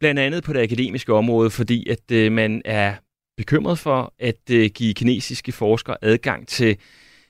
Blandt 0.00 0.20
andet 0.20 0.44
på 0.44 0.52
det 0.52 0.62
akademiske 0.62 1.12
område, 1.14 1.50
fordi 1.50 1.88
at 1.88 2.10
øh, 2.12 2.32
man 2.32 2.62
er 2.64 2.94
bekymret 3.36 3.78
for 3.78 4.14
at 4.18 4.50
øh, 4.50 4.70
give 4.74 4.94
kinesiske 4.94 5.52
forskere 5.52 5.96
adgang 6.02 6.48
til 6.48 6.76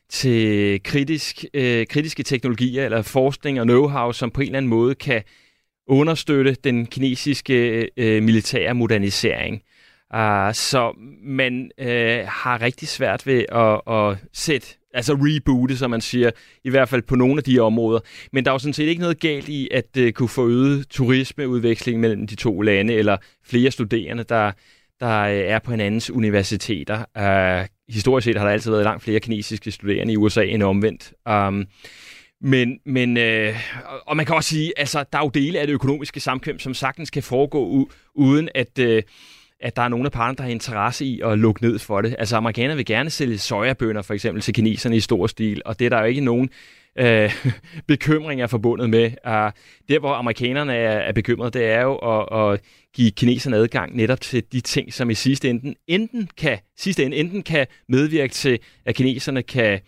til 0.09 0.83
kritisk, 0.83 1.45
øh, 1.55 1.87
kritiske 1.87 2.23
teknologier 2.23 2.85
eller 2.85 3.03
forskning 3.03 3.61
og 3.61 3.67
know-how, 3.67 4.13
som 4.13 4.31
på 4.31 4.41
en 4.41 4.47
eller 4.47 4.59
anden 4.59 4.71
måde 4.71 4.95
kan 4.95 5.23
understøtte 5.87 6.57
den 6.65 6.87
kinesiske 6.87 7.89
øh, 7.97 8.23
militære 8.23 8.75
modernisering. 8.75 9.63
Uh, 10.15 10.53
så 10.53 10.95
man 11.23 11.71
øh, 11.79 12.21
har 12.29 12.63
rigtig 12.63 12.89
svært 12.89 13.27
ved 13.27 13.45
at, 13.53 13.95
at 13.95 14.19
sætte, 14.33 14.67
altså 14.95 15.13
reboote, 15.21 15.77
som 15.77 15.91
man 15.91 16.01
siger, 16.01 16.31
i 16.65 16.71
hvert 16.71 16.89
fald 16.89 17.03
på 17.03 17.17
nogle 17.17 17.39
af 17.39 17.45
de 17.45 17.59
områder. 17.59 18.01
Men 18.33 18.45
der 18.45 18.51
er 18.51 18.55
jo 18.55 18.59
sådan 18.59 18.73
set 18.73 18.89
ikke 18.89 19.01
noget 19.01 19.21
galt 19.21 19.49
i 19.49 19.69
at 19.71 19.97
øh, 19.99 20.13
kunne 20.13 20.29
få 20.29 20.49
øget 20.49 20.89
turismeudveksling 20.89 22.01
mellem 22.01 22.27
de 22.27 22.35
to 22.35 22.61
lande, 22.61 22.95
eller 22.95 23.17
flere 23.45 23.71
studerende, 23.71 24.25
der, 24.25 24.53
der 25.01 25.21
øh, 25.21 25.35
er 25.35 25.59
på 25.59 25.71
hinandens 25.71 26.11
universiteter. 26.11 26.99
Uh, 26.99 27.67
historisk 27.95 28.25
set 28.25 28.37
har 28.37 28.45
der 28.45 28.53
altid 28.53 28.71
været 28.71 28.85
langt 28.85 29.03
flere 29.03 29.21
kinesiske 29.21 29.71
studerende 29.71 30.13
i 30.13 30.17
USA 30.17 30.45
end 30.45 30.63
omvendt. 30.63 31.13
Um, 31.31 31.67
men, 32.41 32.79
men 32.87 33.17
øh, 33.17 33.57
og 34.07 34.17
man 34.17 34.27
kan 34.27 34.35
også 34.35 34.51
sige, 34.51 34.73
altså, 34.77 35.05
der 35.13 35.19
er 35.19 35.23
jo 35.23 35.31
dele 35.35 35.61
af 35.61 35.67
det 35.67 35.75
økonomiske 35.75 36.21
samkvem, 36.21 36.59
som 36.59 36.75
sagtens 36.75 37.11
kan 37.11 37.23
foregå 37.23 37.83
u- 37.83 38.13
uden 38.15 38.49
at, 38.55 38.79
øh, 38.79 39.03
at 39.61 39.77
der 39.77 39.83
er 39.83 39.89
nogle 39.89 40.07
af 40.07 40.13
parterne, 40.13 40.37
der 40.37 40.43
har 40.43 40.51
interesse 40.51 41.05
i 41.05 41.21
at 41.25 41.39
lukke 41.39 41.63
ned 41.63 41.79
for 41.79 42.01
det. 42.01 42.17
Altså 42.19 42.37
amerikanerne 42.37 42.77
vil 42.77 42.87
gerne 42.87 43.11
sælge 43.11 43.39
sojabønder 43.39 44.03
for 44.03 44.15
eksempel 44.15 44.43
til 44.43 44.55
kineserne 44.55 44.97
i 44.97 45.01
stor 45.01 45.27
stil, 45.27 45.63
og 45.65 45.79
det 45.79 45.85
er 45.85 45.89
der 45.89 45.99
jo 45.99 46.05
ikke 46.05 46.21
nogen 46.21 46.51
øh, 46.99 47.35
bekymringer 47.89 48.47
forbundet 48.47 48.91
med. 48.91 49.05
Uh, 49.07 49.53
der, 49.89 49.99
hvor 49.99 50.15
amerikanerne 50.15 50.75
er, 50.75 50.99
er 50.99 51.13
bekymrede, 51.13 51.51
det 51.51 51.67
er 51.67 51.83
jo 51.83 51.97
at, 51.97 52.53
at 52.53 52.61
give 52.95 53.11
kineserne 53.11 53.57
adgang 53.57 53.97
netop 53.97 54.21
til 54.21 54.45
de 54.53 54.61
ting, 54.61 54.93
som 54.95 55.11
i 55.11 55.15
sidste 55.15 55.51
ende, 55.51 55.75
enten 55.87 56.29
kan, 56.37 56.59
sidste 56.79 57.05
ende 57.05 57.17
enten 57.17 57.43
kan 57.43 57.67
medvirke 57.89 58.33
til, 58.33 58.59
at 58.85 58.95
kineserne 58.95 59.43
kan 59.43 59.81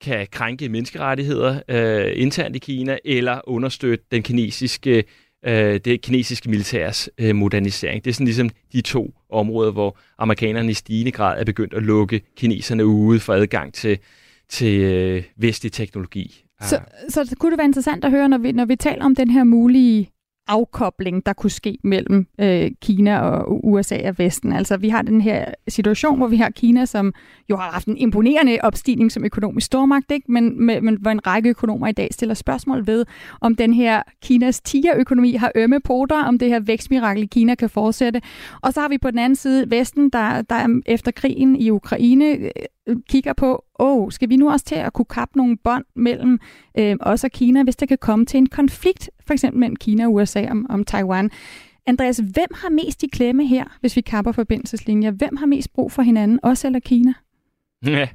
kan 0.00 0.26
krænke 0.30 0.68
menneskerettigheder 0.68 1.60
øh, 1.68 2.12
internt 2.14 2.56
i 2.56 2.58
Kina, 2.58 2.98
eller 3.04 3.40
understøtte 3.44 4.04
den 4.10 4.22
kinesiske, 4.22 5.04
øh, 5.46 5.80
det 5.84 6.00
kinesiske 6.00 6.50
militærs 6.50 7.08
øh, 7.18 7.36
modernisering. 7.36 8.04
Det 8.04 8.10
er 8.10 8.14
sådan 8.14 8.26
ligesom 8.26 8.50
de 8.72 8.80
to 8.80 9.14
områder, 9.30 9.72
hvor 9.72 9.98
amerikanerne 10.18 10.70
i 10.70 10.74
stigende 10.74 11.10
grad 11.12 11.40
er 11.40 11.44
begyndt 11.44 11.74
at 11.74 11.82
lukke 11.82 12.20
kineserne 12.36 12.86
ude 12.86 13.20
for 13.20 13.32
adgang 13.32 13.74
til, 13.74 13.98
til 14.48 14.80
øh, 14.80 15.22
vestlig 15.36 15.72
teknologi. 15.72 16.44
Så, 16.62 16.80
så 17.08 17.36
kunne 17.38 17.50
det 17.50 17.58
være 17.58 17.66
interessant 17.66 18.04
at 18.04 18.10
høre, 18.10 18.28
når 18.28 18.38
vi, 18.38 18.52
når 18.52 18.64
vi 18.64 18.76
taler 18.76 19.04
om 19.04 19.14
den 19.14 19.30
her 19.30 19.44
mulige 19.44 20.10
afkobling, 20.50 21.26
der 21.26 21.32
kunne 21.32 21.50
ske 21.50 21.78
mellem 21.84 22.26
øh, 22.40 22.70
Kina 22.82 23.18
og 23.20 23.64
USA 23.64 24.08
og 24.08 24.18
Vesten. 24.18 24.52
Altså, 24.52 24.76
vi 24.76 24.88
har 24.88 25.02
den 25.02 25.20
her 25.20 25.44
situation, 25.68 26.18
hvor 26.18 26.26
vi 26.26 26.36
har 26.36 26.50
Kina, 26.50 26.84
som 26.84 27.12
jo 27.50 27.56
har 27.56 27.70
haft 27.70 27.86
en 27.86 27.96
imponerende 27.96 28.58
opstigning 28.62 29.12
som 29.12 29.24
økonomisk 29.24 29.66
stormagt, 29.66 30.10
ikke? 30.10 30.32
Men, 30.32 30.66
men, 30.66 30.84
men 30.84 30.98
hvor 31.00 31.10
en 31.10 31.26
række 31.26 31.48
økonomer 31.48 31.86
i 31.86 31.92
dag 31.92 32.08
stiller 32.10 32.34
spørgsmål 32.34 32.86
ved, 32.86 33.04
om 33.40 33.56
den 33.56 33.74
her 33.74 34.02
Kinas 34.22 34.60
tigerøkonomi 34.60 35.32
har 35.32 35.52
ømme 35.54 35.80
poter, 35.80 36.24
om 36.24 36.38
det 36.38 36.48
her 36.48 36.60
vækstmirakel 36.60 37.22
i 37.22 37.26
Kina 37.26 37.54
kan 37.54 37.70
fortsætte. 37.70 38.20
Og 38.62 38.72
så 38.72 38.80
har 38.80 38.88
vi 38.88 38.98
på 38.98 39.10
den 39.10 39.18
anden 39.18 39.36
side 39.36 39.70
Vesten, 39.70 40.10
der, 40.10 40.42
der 40.42 40.80
efter 40.86 41.10
krigen 41.10 41.56
i 41.56 41.70
Ukraine 41.70 42.26
øh, 42.26 42.50
kigger 43.08 43.32
på, 43.32 43.64
åh, 43.78 44.02
oh, 44.02 44.12
skal 44.12 44.28
vi 44.28 44.36
nu 44.36 44.50
også 44.50 44.64
til 44.64 44.74
at 44.74 44.92
kunne 44.92 45.04
kappe 45.04 45.38
nogle 45.38 45.56
bånd 45.56 45.84
mellem 45.96 46.40
øh, 46.78 46.96
os 47.00 47.24
og 47.24 47.30
Kina, 47.30 47.62
hvis 47.62 47.76
der 47.76 47.86
kan 47.86 47.98
komme 47.98 48.26
til 48.26 48.38
en 48.38 48.46
konflikt, 48.46 49.10
for 49.26 49.32
eksempel 49.32 49.60
mellem 49.60 49.76
Kina 49.76 50.04
og 50.06 50.14
USA 50.14 50.46
om, 50.50 50.66
om 50.70 50.84
Taiwan. 50.84 51.30
Andreas, 51.86 52.16
hvem 52.16 52.48
har 52.54 52.70
mest 52.70 53.02
i 53.02 53.06
klemme 53.06 53.46
her, 53.46 53.64
hvis 53.80 53.96
vi 53.96 54.00
kapper 54.00 54.32
forbindelseslinjer? 54.32 55.10
Hvem 55.10 55.36
har 55.36 55.46
mest 55.46 55.72
brug 55.72 55.92
for 55.92 56.02
hinanden, 56.02 56.40
os 56.42 56.64
eller 56.64 56.80
Kina? 56.80 57.12
Ja, 57.86 58.08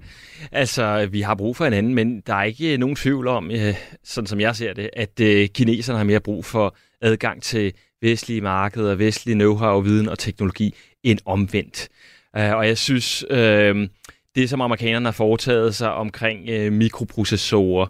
altså, 0.51 1.07
vi 1.11 1.21
har 1.21 1.35
brug 1.35 1.55
for 1.55 1.63
hinanden, 1.63 1.95
men 1.95 2.21
der 2.21 2.33
er 2.33 2.43
ikke 2.43 2.73
øh, 2.73 2.79
nogen 2.79 2.95
tvivl 2.95 3.27
om, 3.27 3.51
øh, 3.51 3.75
sådan 4.03 4.27
som 4.27 4.39
jeg 4.39 4.55
ser 4.55 4.73
det, 4.73 4.89
at 4.93 5.19
øh, 5.19 5.47
kineserne 5.47 5.97
har 5.97 6.05
mere 6.05 6.19
brug 6.19 6.45
for 6.45 6.77
adgang 7.01 7.43
til 7.43 7.73
vestlige 8.01 8.41
markeder, 8.41 8.95
vestlige 8.95 9.45
know-how, 9.45 9.79
viden 9.79 10.09
og 10.09 10.19
teknologi 10.19 10.75
end 11.03 11.19
omvendt. 11.25 11.89
Uh, 12.37 12.51
og 12.55 12.67
jeg 12.67 12.77
synes, 12.77 13.25
øh, 13.29 13.87
det 14.35 14.49
som 14.49 14.61
amerikanerne 14.61 15.05
har 15.05 15.11
foretaget 15.11 15.75
sig 15.75 15.93
omkring 15.93 16.49
øh, 16.49 16.73
mikroprocessorer, 16.73 17.87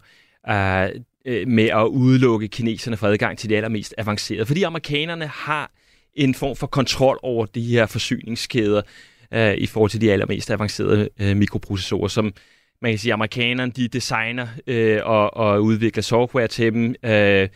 øh, 0.49 1.01
øh, 1.25 1.47
med 1.47 1.69
at 1.69 1.85
udelukke 1.85 2.47
kineserne 2.47 2.97
fra 2.97 3.07
adgang 3.07 3.37
til 3.37 3.49
de 3.49 3.55
allermest 3.55 3.93
avancerede. 3.97 4.45
Fordi 4.45 4.63
amerikanerne 4.63 5.27
har 5.27 5.71
en 6.13 6.35
form 6.35 6.55
for 6.55 6.67
kontrol 6.67 7.19
over 7.23 7.45
de 7.45 7.61
her 7.61 7.85
forsyningskæder 7.85 8.81
øh, 9.33 9.53
i 9.53 9.65
forhold 9.65 9.91
til 9.91 10.01
de 10.01 10.11
allermest 10.11 10.51
avancerede 10.51 11.09
øh, 11.19 11.37
mikroprocessorer, 11.37 12.07
som 12.07 12.33
man 12.81 12.91
kan 12.91 12.99
sige, 12.99 13.13
amerikanerne 13.13 13.71
de 13.71 13.87
designer 13.87 14.47
øh, 14.67 14.99
og, 15.03 15.37
og 15.37 15.63
udvikler 15.63 16.03
software 16.03 16.47
til 16.47 16.73
dem. 16.73 16.95
Øh, 17.03 17.49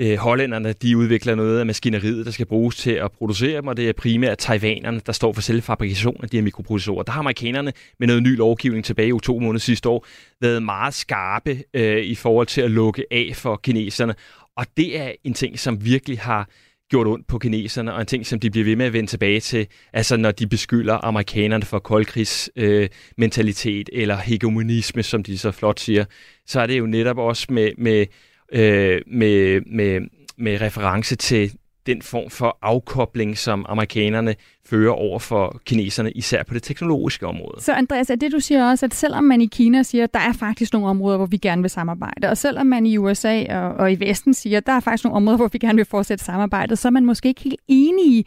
øh, 0.00 0.16
hollænderne 0.16 0.72
de 0.72 0.96
udvikler 0.96 1.34
noget 1.34 1.60
af 1.60 1.66
maskineriet, 1.66 2.26
der 2.26 2.32
skal 2.32 2.46
bruges 2.46 2.76
til 2.76 2.90
at 2.90 3.12
producere 3.12 3.56
dem, 3.56 3.66
og 3.66 3.76
det 3.76 3.88
er 3.88 3.92
primært 3.92 4.38
taiwanerne, 4.38 5.00
der 5.06 5.12
står 5.12 5.32
for 5.32 5.40
selve 5.40 5.62
fabrikationen 5.62 6.22
af 6.22 6.28
de 6.28 6.36
her 6.36 6.44
mikroprocessorer. 6.44 7.02
Der 7.02 7.12
har 7.12 7.20
amerikanerne 7.20 7.72
med 7.98 8.06
noget 8.06 8.22
ny 8.22 8.36
lovgivning 8.36 8.84
tilbage 8.84 9.08
i 9.08 9.12
oktober 9.12 9.44
måned 9.44 9.60
sidste 9.60 9.88
år 9.88 10.06
været 10.40 10.62
meget 10.62 10.94
skarpe 10.94 11.62
øh, 11.74 12.04
i 12.04 12.14
forhold 12.14 12.46
til 12.46 12.60
at 12.60 12.70
lukke 12.70 13.04
af 13.10 13.32
for 13.34 13.56
kineserne, 13.56 14.14
og 14.56 14.66
det 14.76 14.98
er 14.98 15.12
en 15.24 15.34
ting, 15.34 15.58
som 15.58 15.84
virkelig 15.84 16.18
har 16.18 16.48
gjort 16.90 17.06
ondt 17.06 17.26
på 17.26 17.38
kineserne, 17.38 17.94
og 17.94 18.00
en 18.00 18.06
ting, 18.06 18.26
som 18.26 18.40
de 18.40 18.50
bliver 18.50 18.64
ved 18.64 18.76
med 18.76 18.86
at 18.86 18.92
vende 18.92 19.10
tilbage 19.10 19.40
til, 19.40 19.66
altså 19.92 20.16
når 20.16 20.30
de 20.30 20.46
beskylder 20.46 21.04
amerikanerne 21.04 21.64
for 21.64 21.78
koldkrigsmentalitet 21.78 23.90
øh, 23.92 24.02
eller 24.02 24.16
hegemonisme, 24.16 25.02
som 25.02 25.22
de 25.22 25.38
så 25.38 25.50
flot 25.50 25.80
siger, 25.80 26.04
så 26.46 26.60
er 26.60 26.66
det 26.66 26.78
jo 26.78 26.86
netop 26.86 27.18
også 27.18 27.46
med, 27.50 27.70
med 27.78 28.06
øh, 28.52 29.00
med, 29.06 29.60
med, 29.66 30.00
med 30.36 30.60
reference 30.60 31.16
til 31.16 31.52
den 31.86 32.02
form 32.02 32.30
for 32.30 32.58
afkobling, 32.62 33.38
som 33.38 33.66
amerikanerne 33.68 34.34
fører 34.66 34.92
over 34.92 35.18
for 35.18 35.60
kineserne, 35.64 36.10
især 36.12 36.42
på 36.42 36.54
det 36.54 36.62
teknologiske 36.62 37.26
område. 37.26 37.62
Så 37.62 37.72
Andreas, 37.72 38.10
er 38.10 38.14
det 38.14 38.32
du 38.32 38.40
siger 38.40 38.70
også, 38.70 38.86
at 38.86 38.94
selvom 38.94 39.24
man 39.24 39.40
i 39.40 39.46
Kina 39.46 39.82
siger, 39.82 40.04
at 40.04 40.14
der 40.14 40.20
er 40.20 40.32
faktisk 40.32 40.72
nogle 40.72 40.88
områder, 40.88 41.16
hvor 41.16 41.26
vi 41.26 41.36
gerne 41.36 41.62
vil 41.62 41.70
samarbejde, 41.70 42.30
og 42.30 42.38
selvom 42.38 42.66
man 42.66 42.86
i 42.86 42.96
USA 42.96 43.56
og, 43.56 43.74
og 43.74 43.92
i 43.92 44.00
Vesten 44.00 44.34
siger, 44.34 44.56
at 44.56 44.66
der 44.66 44.72
er 44.72 44.80
faktisk 44.80 45.04
nogle 45.04 45.16
områder, 45.16 45.36
hvor 45.36 45.48
vi 45.48 45.58
gerne 45.58 45.76
vil 45.76 45.84
fortsætte 45.84 46.24
samarbejdet, 46.24 46.78
så 46.78 46.88
er 46.88 46.90
man 46.90 47.04
måske 47.04 47.28
ikke 47.28 47.42
helt 47.42 47.60
enige, 47.68 48.24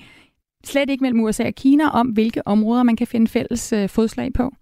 slet 0.66 0.90
ikke 0.90 1.02
mellem 1.02 1.20
USA 1.20 1.48
og 1.48 1.56
Kina, 1.56 1.90
om 1.90 2.08
hvilke 2.08 2.48
områder 2.48 2.84
man 2.84 2.96
kan 2.96 3.08
finde 3.08 3.28
fælles 3.28 3.74
øh, 3.74 3.90
fodslag 3.90 4.34
på? 4.34 4.54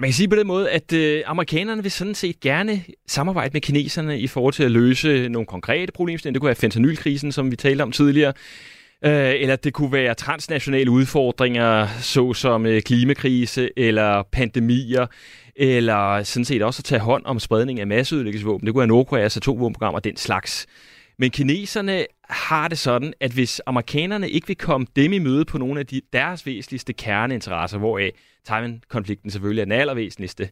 Man 0.00 0.08
kan 0.08 0.14
sige 0.14 0.28
på 0.28 0.36
den 0.36 0.46
måde, 0.46 0.70
at 0.70 0.92
øh, 0.92 1.22
amerikanerne 1.26 1.82
vil 1.82 1.90
sådan 1.90 2.14
set 2.14 2.40
gerne 2.40 2.84
samarbejde 3.06 3.50
med 3.52 3.60
kineserne 3.60 4.20
i 4.20 4.26
forhold 4.26 4.54
til 4.54 4.62
at 4.62 4.70
løse 4.70 5.28
nogle 5.28 5.46
konkrete 5.46 5.92
problemstillinger. 5.92 6.34
Det 6.34 6.40
kunne 6.40 6.46
være 6.46 6.54
fentanylkrisen, 6.54 7.32
som 7.32 7.50
vi 7.50 7.56
talte 7.56 7.82
om 7.82 7.92
tidligere. 7.92 8.32
Øh, 9.04 9.34
eller 9.40 9.56
det 9.56 9.72
kunne 9.72 9.92
være 9.92 10.14
transnationale 10.14 10.90
udfordringer, 10.90 11.86
såsom 12.00 12.66
øh, 12.66 12.82
klimakrise 12.82 13.70
eller 13.76 14.22
pandemier, 14.32 15.06
eller 15.56 16.22
sådan 16.22 16.44
set 16.44 16.62
også 16.62 16.80
at 16.80 16.84
tage 16.84 17.00
hånd 17.00 17.22
om 17.24 17.38
spredning 17.38 17.80
af 17.80 17.86
masseødelæggelsesvåben. 17.86 18.66
Det 18.66 18.74
kunne 18.74 18.80
være 18.80 18.88
Nordkoreas 18.88 19.36
atomvåbenprogram 19.36 19.94
og 19.94 20.04
den 20.04 20.16
slags. 20.16 20.66
Men 21.18 21.30
kineserne 21.30 22.06
har 22.28 22.68
det 22.68 22.78
sådan, 22.78 23.12
at 23.20 23.32
hvis 23.32 23.60
amerikanerne 23.66 24.30
ikke 24.30 24.46
vil 24.46 24.56
komme 24.56 24.86
dem 24.96 25.12
i 25.12 25.18
møde 25.18 25.44
på 25.44 25.58
nogle 25.58 25.80
af 25.80 25.86
de, 25.86 26.00
deres 26.12 26.46
væsentligste 26.46 26.92
kerneinteresser, 26.92 27.78
hvoraf 27.78 28.10
Taiwan-konflikten 28.46 29.30
selvfølgelig 29.30 29.60
er 29.60 29.64
den 29.64 29.72
allervæsentligste, 29.72 30.48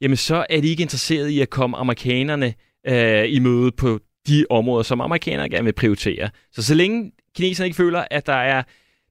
jamen 0.00 0.16
så 0.16 0.46
er 0.50 0.60
de 0.60 0.68
ikke 0.68 0.82
interesseret 0.82 1.28
i 1.28 1.40
at 1.40 1.50
komme 1.50 1.76
amerikanerne 1.76 2.54
øh, 2.86 3.24
i 3.32 3.38
møde 3.38 3.72
på 3.72 4.00
de 4.28 4.44
områder, 4.50 4.82
som 4.82 5.00
amerikanerne 5.00 5.48
gerne 5.48 5.64
vil 5.64 5.72
prioritere. 5.72 6.30
Så 6.52 6.62
så 6.62 6.74
længe 6.74 7.12
kineserne 7.36 7.66
ikke 7.66 7.76
føler, 7.76 8.04
at 8.10 8.26
der 8.26 8.32
er 8.32 8.62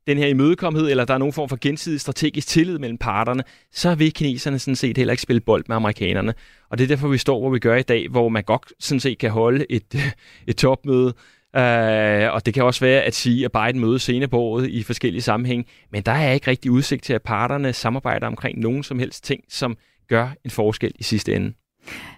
den 0.08 0.18
her 0.18 0.28
imødekomhed, 0.28 0.90
eller 0.90 1.06
der 1.06 1.14
er 1.14 1.18
nogen 1.18 1.34
form 1.34 1.50
for 1.50 1.58
gensidig 1.62 2.02
strategisk 2.02 2.48
tillid 2.48 2.80
mellem 2.80 2.98
parterne, 2.98 3.44
så 3.72 3.96
vil 3.96 4.14
kineserne 4.14 4.60
sådan 4.60 4.76
set 4.76 4.98
heller 4.98 5.12
ikke 5.12 5.24
spille 5.24 5.40
bold 5.40 5.64
med 5.68 5.76
amerikanerne. 5.76 6.34
Og 6.70 6.78
det 6.78 6.84
er 6.84 6.88
derfor, 6.88 7.08
vi 7.08 7.18
står, 7.18 7.40
hvor 7.40 7.50
vi 7.50 7.60
gør 7.60 7.76
i 7.76 7.82
dag, 7.82 8.08
hvor 8.10 8.30
man 8.30 8.44
godt 8.44 8.74
sådan 8.80 9.00
set 9.00 9.18
kan 9.18 9.32
holde 9.32 9.66
et, 9.70 9.96
et 10.48 10.58
topmøde, 10.58 11.14
Uh, 11.54 12.34
og 12.34 12.46
det 12.46 12.54
kan 12.54 12.64
også 12.64 12.86
være 12.86 13.02
at 13.02 13.16
sige, 13.16 13.46
at 13.46 13.52
Biden 13.52 13.80
mødes 13.80 14.02
senere 14.02 14.30
på 14.30 14.40
året 14.40 14.68
i 14.68 14.84
forskellige 14.84 15.22
sammenhæng, 15.22 15.66
men 15.92 16.04
der 16.04 16.12
er 16.12 16.32
ikke 16.32 16.48
rigtig 16.48 16.72
udsigt 16.72 17.04
til, 17.04 17.14
at 17.14 17.22
parterne 17.22 17.74
samarbejder 17.74 18.28
omkring 18.28 18.60
nogen 18.60 18.84
som 18.84 19.00
helst 19.00 19.24
ting, 19.24 19.44
som 19.50 19.78
gør 20.08 20.30
en 20.46 20.52
forskel 20.52 20.92
i 21.00 21.04
sidste 21.04 21.36
ende. 21.36 21.54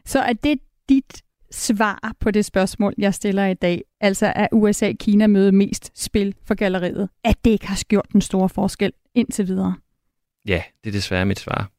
Så 0.06 0.20
er 0.20 0.34
det 0.34 0.60
dit 0.89 1.22
svar 1.52 2.13
på 2.20 2.32
det 2.32 2.46
spørgsmål, 2.46 2.94
jeg 2.98 3.13
stiller 3.13 3.46
i 3.46 3.54
dag, 3.54 3.82
altså 4.02 4.34
er 4.36 4.48
USA-Kina-møde 4.52 5.52
mest 5.52 6.04
spil 6.04 6.36
for 6.46 6.56
galleriet, 6.56 7.10
at 7.24 7.36
det 7.46 7.52
ikke 7.52 7.67
har 7.67 7.84
gjort 7.88 8.08
den 8.13 8.22
store 8.22 8.50
forskel 8.50 8.94
indtil 9.15 9.48
videre? 9.48 9.76
Ja, 10.48 10.63
det 10.84 10.89
er 10.89 10.91
desværre 10.91 11.26
mit 11.26 11.39
svar. 11.39 11.70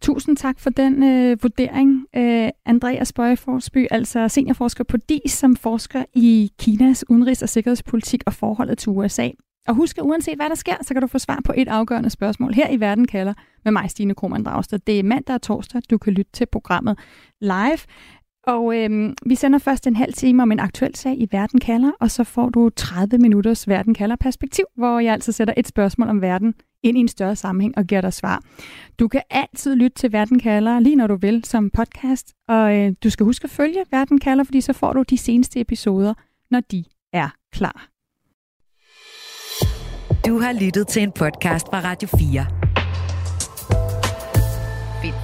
Tusind 0.00 0.36
tak 0.36 0.60
for 0.60 0.70
den 0.70 1.02
øh, 1.02 1.42
vurdering, 1.42 2.06
øh, 2.16 2.48
Andreas 2.66 3.12
Bøjeforsby, 3.12 3.86
altså 3.90 4.28
seniorforsker 4.28 4.84
på 4.84 4.96
DIS, 4.96 5.32
som 5.32 5.56
forsker 5.56 6.04
i 6.14 6.52
Kinas 6.58 7.04
udenrigs- 7.10 7.42
og 7.42 7.48
sikkerhedspolitik 7.48 8.22
og 8.26 8.32
forholdet 8.32 8.78
til 8.78 8.88
USA. 8.88 9.28
Og 9.68 9.74
husk, 9.74 9.98
at 9.98 10.02
uanset 10.02 10.36
hvad 10.36 10.48
der 10.48 10.54
sker, 10.54 10.74
så 10.82 10.94
kan 10.94 11.02
du 11.02 11.06
få 11.06 11.18
svar 11.18 11.40
på 11.44 11.52
et 11.56 11.68
afgørende 11.68 12.10
spørgsmål 12.10 12.54
her 12.54 12.70
i 12.70 12.80
Verden 12.80 13.06
kalder 13.06 13.34
med 13.64 13.72
mig, 13.72 13.90
Stine 13.90 14.14
Krohmann 14.14 14.44
Dragsted. 14.44 14.78
Det 14.78 14.98
er 14.98 15.02
mandag 15.02 15.34
og 15.34 15.42
torsdag, 15.42 15.82
du 15.90 15.98
kan 15.98 16.12
lytte 16.12 16.32
til 16.32 16.46
programmet 16.46 16.98
live. 17.40 17.78
Og 18.46 18.76
øhm, 18.76 19.14
vi 19.26 19.34
sender 19.34 19.58
først 19.58 19.86
en 19.86 19.96
halv 19.96 20.12
time 20.12 20.42
om 20.42 20.52
en 20.52 20.60
aktuel 20.60 20.94
sag 20.94 21.18
i 21.18 21.28
Verden 21.30 21.60
kalder, 21.60 21.92
og 22.00 22.10
så 22.10 22.24
får 22.24 22.48
du 22.48 22.70
30 22.76 23.18
minutters 23.18 23.68
Verden 23.68 23.94
kalder 23.94 24.16
perspektiv, 24.16 24.64
hvor 24.76 24.98
jeg 24.98 25.12
altså 25.12 25.32
sætter 25.32 25.54
et 25.56 25.68
spørgsmål 25.68 26.08
om 26.08 26.22
verden 26.22 26.54
ind 26.82 26.96
i 26.96 27.00
en 27.00 27.08
større 27.08 27.36
sammenhæng 27.36 27.78
og 27.78 27.84
giver 27.84 28.00
dig 28.00 28.12
svar. 28.12 28.42
Du 28.98 29.08
kan 29.08 29.22
altid 29.30 29.74
lytte 29.74 29.96
til 29.96 30.12
Verden 30.12 30.38
kalder, 30.38 30.80
lige 30.80 30.96
når 30.96 31.06
du 31.06 31.16
vil, 31.16 31.44
som 31.44 31.70
podcast, 31.70 32.34
og 32.48 32.76
øh, 32.76 32.92
du 33.04 33.10
skal 33.10 33.24
huske 33.24 33.44
at 33.44 33.50
følge 33.50 33.84
Verden 33.90 34.18
kalder, 34.18 34.44
fordi 34.44 34.60
så 34.60 34.72
får 34.72 34.92
du 34.92 35.02
de 35.02 35.18
seneste 35.18 35.60
episoder, 35.60 36.14
når 36.50 36.60
de 36.60 36.84
er 37.12 37.28
klar. 37.52 37.88
Du 40.26 40.38
har 40.38 40.52
lyttet 40.52 40.88
til 40.88 41.02
en 41.02 41.12
podcast 41.12 41.66
fra 41.66 41.80
Radio 41.80 42.08
4. 42.18 42.65